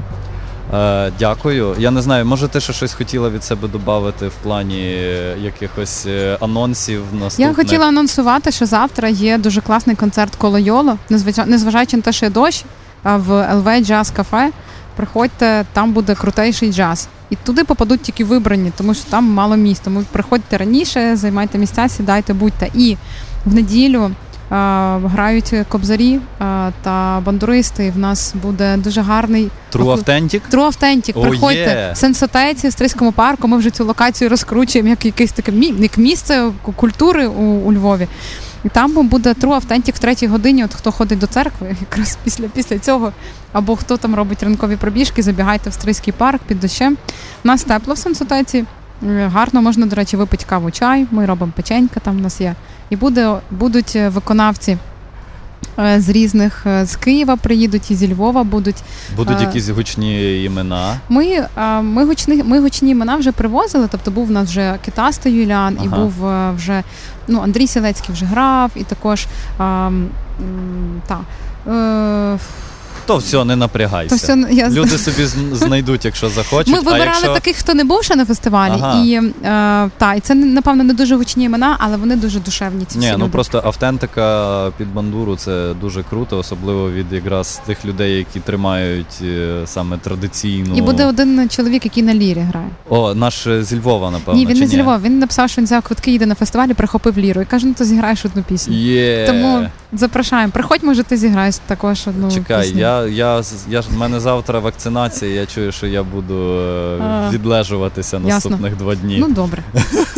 Е, 0.74 1.12
дякую. 1.20 1.76
Я 1.80 1.92
не 1.92 2.02
знаю, 2.02 2.26
може 2.26 2.48
ти 2.48 2.60
ще 2.60 2.74
щось 2.74 2.94
хотіла 2.94 3.30
від 3.30 3.44
себе 3.44 3.68
додати 3.68 4.28
в 4.28 4.34
плані 4.44 4.82
е, 4.82 5.38
якихось 5.42 6.06
е, 6.06 6.38
анонсів 6.42 7.04
наступних? 7.14 7.48
Я 7.48 7.54
хотіла 7.54 7.86
анонсувати, 7.88 8.52
що 8.52 8.66
завтра 8.66 9.10
є 9.10 9.38
дуже 9.38 9.62
класний 9.62 9.96
концерт 9.96 10.36
коло 10.36 10.60
Йоло, 10.60 10.98
незважаючи 11.46 11.98
на 11.98 12.04
те, 12.04 12.12
що 12.12 12.26
є 12.26 12.30
дощ, 12.30 12.66
а 13.04 13.18
в 13.18 13.30
LV 13.32 13.86
Jazz 13.86 14.16
Cafe. 14.16 14.50
Приходьте, 14.96 15.66
там 15.74 15.94
буде 15.94 16.16
крутейший 16.16 16.74
джаз. 16.74 17.08
І 17.30 17.36
туди 17.36 17.64
попадуть 17.64 18.02
тільки 18.02 18.26
вибрані, 18.26 18.72
тому 18.78 18.94
що 18.94 19.04
там 19.10 19.24
мало 19.24 19.56
місць. 19.56 19.82
Тому 19.84 20.04
приходьте 20.12 20.58
раніше, 20.58 21.16
займайте 21.16 21.58
місця, 21.58 21.90
сідайте, 21.90 22.34
будьте. 22.34 22.70
І 22.76 22.98
в 23.46 23.54
неділю 23.54 24.12
грають 24.50 25.54
кобзарі 25.70 26.20
та 26.82 27.22
бандуристи. 27.26 27.86
І 27.86 27.92
в 27.92 27.98
нас 27.98 28.36
буде 28.42 28.78
дуже 28.78 29.02
гарний 29.02 29.50
True 29.74 30.04
Authentic? 30.04 30.42
True 30.52 30.68
Authentic, 30.68 31.14
Oh, 31.14 31.30
приходьте 31.30 31.70
yeah. 31.70 31.94
в 31.94 31.98
сенсотеці 31.98 32.68
в 32.68 32.72
Стрийському 32.72 33.12
парку. 33.12 33.48
Ми 33.48 33.58
вже 33.58 33.70
цю 33.70 33.86
локацію 33.86 34.30
розкручуємо 34.30 34.90
як 34.90 35.06
якесь 35.06 35.32
таке 35.32 35.52
як 35.80 35.98
місце 35.98 36.52
культури 36.76 37.28
у, 37.28 37.42
у 37.42 37.74
Львові. 37.74 38.08
І 38.66 38.70
там 38.70 39.08
буде 39.08 39.34
True 39.34 39.62
Authentic 39.62 39.96
в 39.96 40.00
третій 40.00 40.28
годині. 40.28 40.66
От 40.66 40.74
хто 40.74 40.92
ходить 40.92 41.20
до 41.20 41.28
церкви, 41.28 41.76
якраз 41.82 42.18
після, 42.24 42.48
після 42.48 42.80
цього, 42.80 43.12
або 43.54 43.76
хто 43.76 43.98
там 43.98 44.16
робить 44.16 44.44
ранкові 44.44 44.76
пробіжки, 44.76 45.24
забігайте 45.24 45.70
в 45.70 45.74
Стрийський 45.74 46.14
парк 46.14 46.42
під 46.48 46.60
дощем. 46.60 46.98
У 47.44 47.48
нас 47.48 47.64
тепло 47.64 47.94
в 47.94 47.98
сенсотеці. 47.98 48.66
Е, 49.04 49.32
Гарно 49.34 49.62
можна, 49.62 49.86
до 49.86 49.96
речі, 49.96 50.18
випити 50.18 50.46
каву 50.50 50.72
чай. 50.72 51.08
Ми 51.12 51.26
робимо 51.26 51.52
печенька, 51.56 52.00
там 52.00 52.18
у 52.18 52.22
нас 52.22 52.42
є. 52.42 52.56
І 52.90 52.96
буде, 52.96 53.36
будуть 53.52 53.96
е, 53.96 54.10
виконавці 54.10 54.78
е, 55.80 56.02
з 56.02 56.10
різних 56.10 56.66
е, 56.66 56.86
з 56.86 56.96
Києва 56.96 57.36
приїдуть 57.36 57.92
і 57.92 57.96
зі 57.96 58.14
Львова 58.14 58.44
будуть. 58.44 58.84
Будуть 59.16 59.42
якісь 59.42 59.70
гучні 59.70 60.44
імена. 60.44 61.00
Ми, 61.10 61.48
ми, 61.82 62.06
гучні, 62.06 62.44
ми 62.44 62.60
гучні 62.60 62.92
імена 62.92 63.16
вже 63.16 63.32
привозили. 63.32 63.88
Тобто 63.92 64.12
був 64.12 64.30
у 64.30 64.34
нас 64.34 64.50
вже 64.50 64.78
китаста 64.86 65.30
Юліан, 65.30 65.78
і 65.84 65.88
був 65.88 66.14
вже 66.56 66.84
ну, 67.28 67.42
Андрій 67.42 67.68
Сілецький 67.68 68.16
вже 68.16 68.26
грав, 68.26 68.72
і 68.76 68.84
також 68.84 69.26
а, 69.58 69.92
та, 71.08 71.20
То 73.08 73.18
все, 73.18 73.46
не 73.46 73.56
напрягайся. 73.56 74.10
то 74.10 74.16
все 74.16 74.54
я 74.56 74.70
Люди 74.70 74.98
собі 74.98 75.24
зн- 75.24 75.56
знайдуть, 75.56 76.06
якщо 76.06 76.30
захочуть. 76.30 76.74
Ми 76.74 76.80
вибирали 76.80 77.04
а 77.04 77.06
якщо... 77.06 77.34
таких, 77.34 77.56
хто 77.56 77.74
не 77.74 77.84
був 77.84 78.04
ще 78.04 78.16
на 78.16 78.26
фестивалі, 78.26 78.74
Ага. 78.82 79.04
і 79.04 79.14
е, 79.14 79.90
та, 79.98 80.14
і 80.14 80.20
це 80.20 80.36
напевно 80.36 80.84
не 80.84 80.94
дуже 80.94 81.16
гучні 81.16 81.44
імена, 81.44 81.76
але 81.80 81.98
вони 81.98 82.16
дуже 82.16 82.40
душевні. 82.40 82.86
Ці 82.86 82.98
Ні, 82.98 83.06
всі 83.06 83.16
ну 83.18 83.24
люди. 83.24 83.32
просто 83.32 83.62
автентика 83.66 84.72
під 84.78 84.94
бандуру 84.94 85.36
це 85.36 85.74
дуже 85.82 86.04
круто, 86.04 86.38
особливо 86.38 86.92
від 86.92 87.06
якраз 87.14 87.62
тих 87.66 87.86
людей, 87.86 88.18
які 88.18 88.40
тримають 88.40 89.22
е, 89.22 89.62
саме 89.66 89.98
традиційну. 89.98 90.76
І 90.78 90.82
буде 90.82 91.06
один 91.06 91.50
чоловік, 91.50 91.86
який 91.86 92.04
на 92.04 92.14
лірі 92.14 92.40
грає. 92.40 92.70
О, 92.90 93.14
наш 93.14 93.48
е, 93.48 93.64
зі 93.64 93.80
Львова, 93.80 94.12
напевно. 94.12 94.40
ні, 94.40 94.46
він 94.46 94.56
чи 94.56 94.62
не 94.62 94.68
зі 94.68 94.78
Львова. 94.82 95.00
Він 95.04 95.20
написав, 95.20 95.50
що 95.50 95.62
він 95.62 95.66
взяв 95.66 95.82
квитки, 95.82 96.12
їде 96.12 96.26
на 96.26 96.36
фестивалі, 96.36 96.74
прихопив 96.74 97.18
ліру. 97.18 97.42
І 97.42 97.46
каже, 97.46 97.66
ну 97.66 97.74
то 97.78 97.84
зіграєш 97.84 98.26
одну 98.26 98.44
пісню. 98.44 98.76
Є. 98.76 99.28
Тому 99.28 99.68
запрошаємо. 99.94 100.52
Приходь, 100.52 100.84
може, 100.84 101.04
ти 101.04 101.18
зіграєш 101.18 101.56
також 101.68 102.08
одну 102.08 102.32
Чекай, 102.32 102.64
пісню. 102.64 102.80
я 102.80 102.97
я, 103.06 103.36
я, 103.36 103.42
я 103.70 103.82
ж 103.82 103.88
в 103.90 103.98
мене 103.98 104.20
завтра 104.20 104.60
вакцинація. 104.60 105.32
Я 105.32 105.46
чую, 105.46 105.72
що 105.72 105.88
я 105.88 106.04
буду 106.04 106.60
е, 106.60 107.30
відлежуватися 107.32 108.20
наступних 108.20 108.78
два 108.78 108.96
дні. 108.96 109.18
Ну 109.20 109.28
добре. 109.30 109.64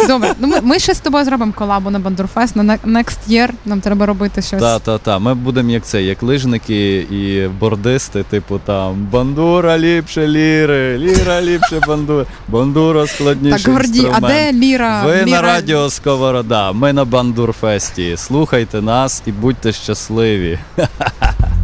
Добре. 0.08 0.34
Ну 0.40 0.48
ми, 0.48 0.62
ми 0.62 0.80
ще 0.80 0.94
з 0.94 1.00
тобою 1.00 1.26
зробимо 1.26 1.54
колабу 1.56 1.90
на 1.90 2.00
Бандурфест 2.00 2.56
на 2.56 2.64
не- 2.64 2.78
next 2.86 3.18
year. 3.30 3.50
Нам 3.66 3.82
треба 3.82 4.06
робити 4.06 4.42
щось. 4.42 4.62
Та, 4.62 4.80
та, 4.80 4.98
та. 4.98 5.20
Ми 5.20 5.34
будемо 5.36 5.70
як 5.70 5.84
це, 5.84 6.04
як 6.04 6.24
лижники 6.24 6.98
і 6.98 7.48
бордисти, 7.60 8.24
типу 8.24 8.60
там 8.66 9.08
бандура 9.12 9.78
ліпше 9.78 10.28
ліри, 10.28 10.98
ліра 10.98 11.42
ліпше 11.42 11.82
бандура, 11.88 12.26
бандура 12.48 13.08
складніший 13.08 13.64
Так, 13.64 13.74
горді, 13.74 14.00
а 14.00 14.08
інструмент. 14.08 14.28
де 14.28 14.54
Ліра? 14.54 15.04
Ви 15.06 15.16
Ліра... 15.16 15.26
на 15.26 15.42
радіо 15.42 15.90
Сковорода, 15.90 16.72
ми 16.72 16.94
на 16.94 17.06
Бандурфесті. 17.06 18.18
Слухайте 18.18 18.82
нас 18.82 19.24
і 19.26 19.32
будьте 19.32 19.72
щасливі. 19.72 20.60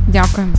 Дякуємо. 0.08 0.54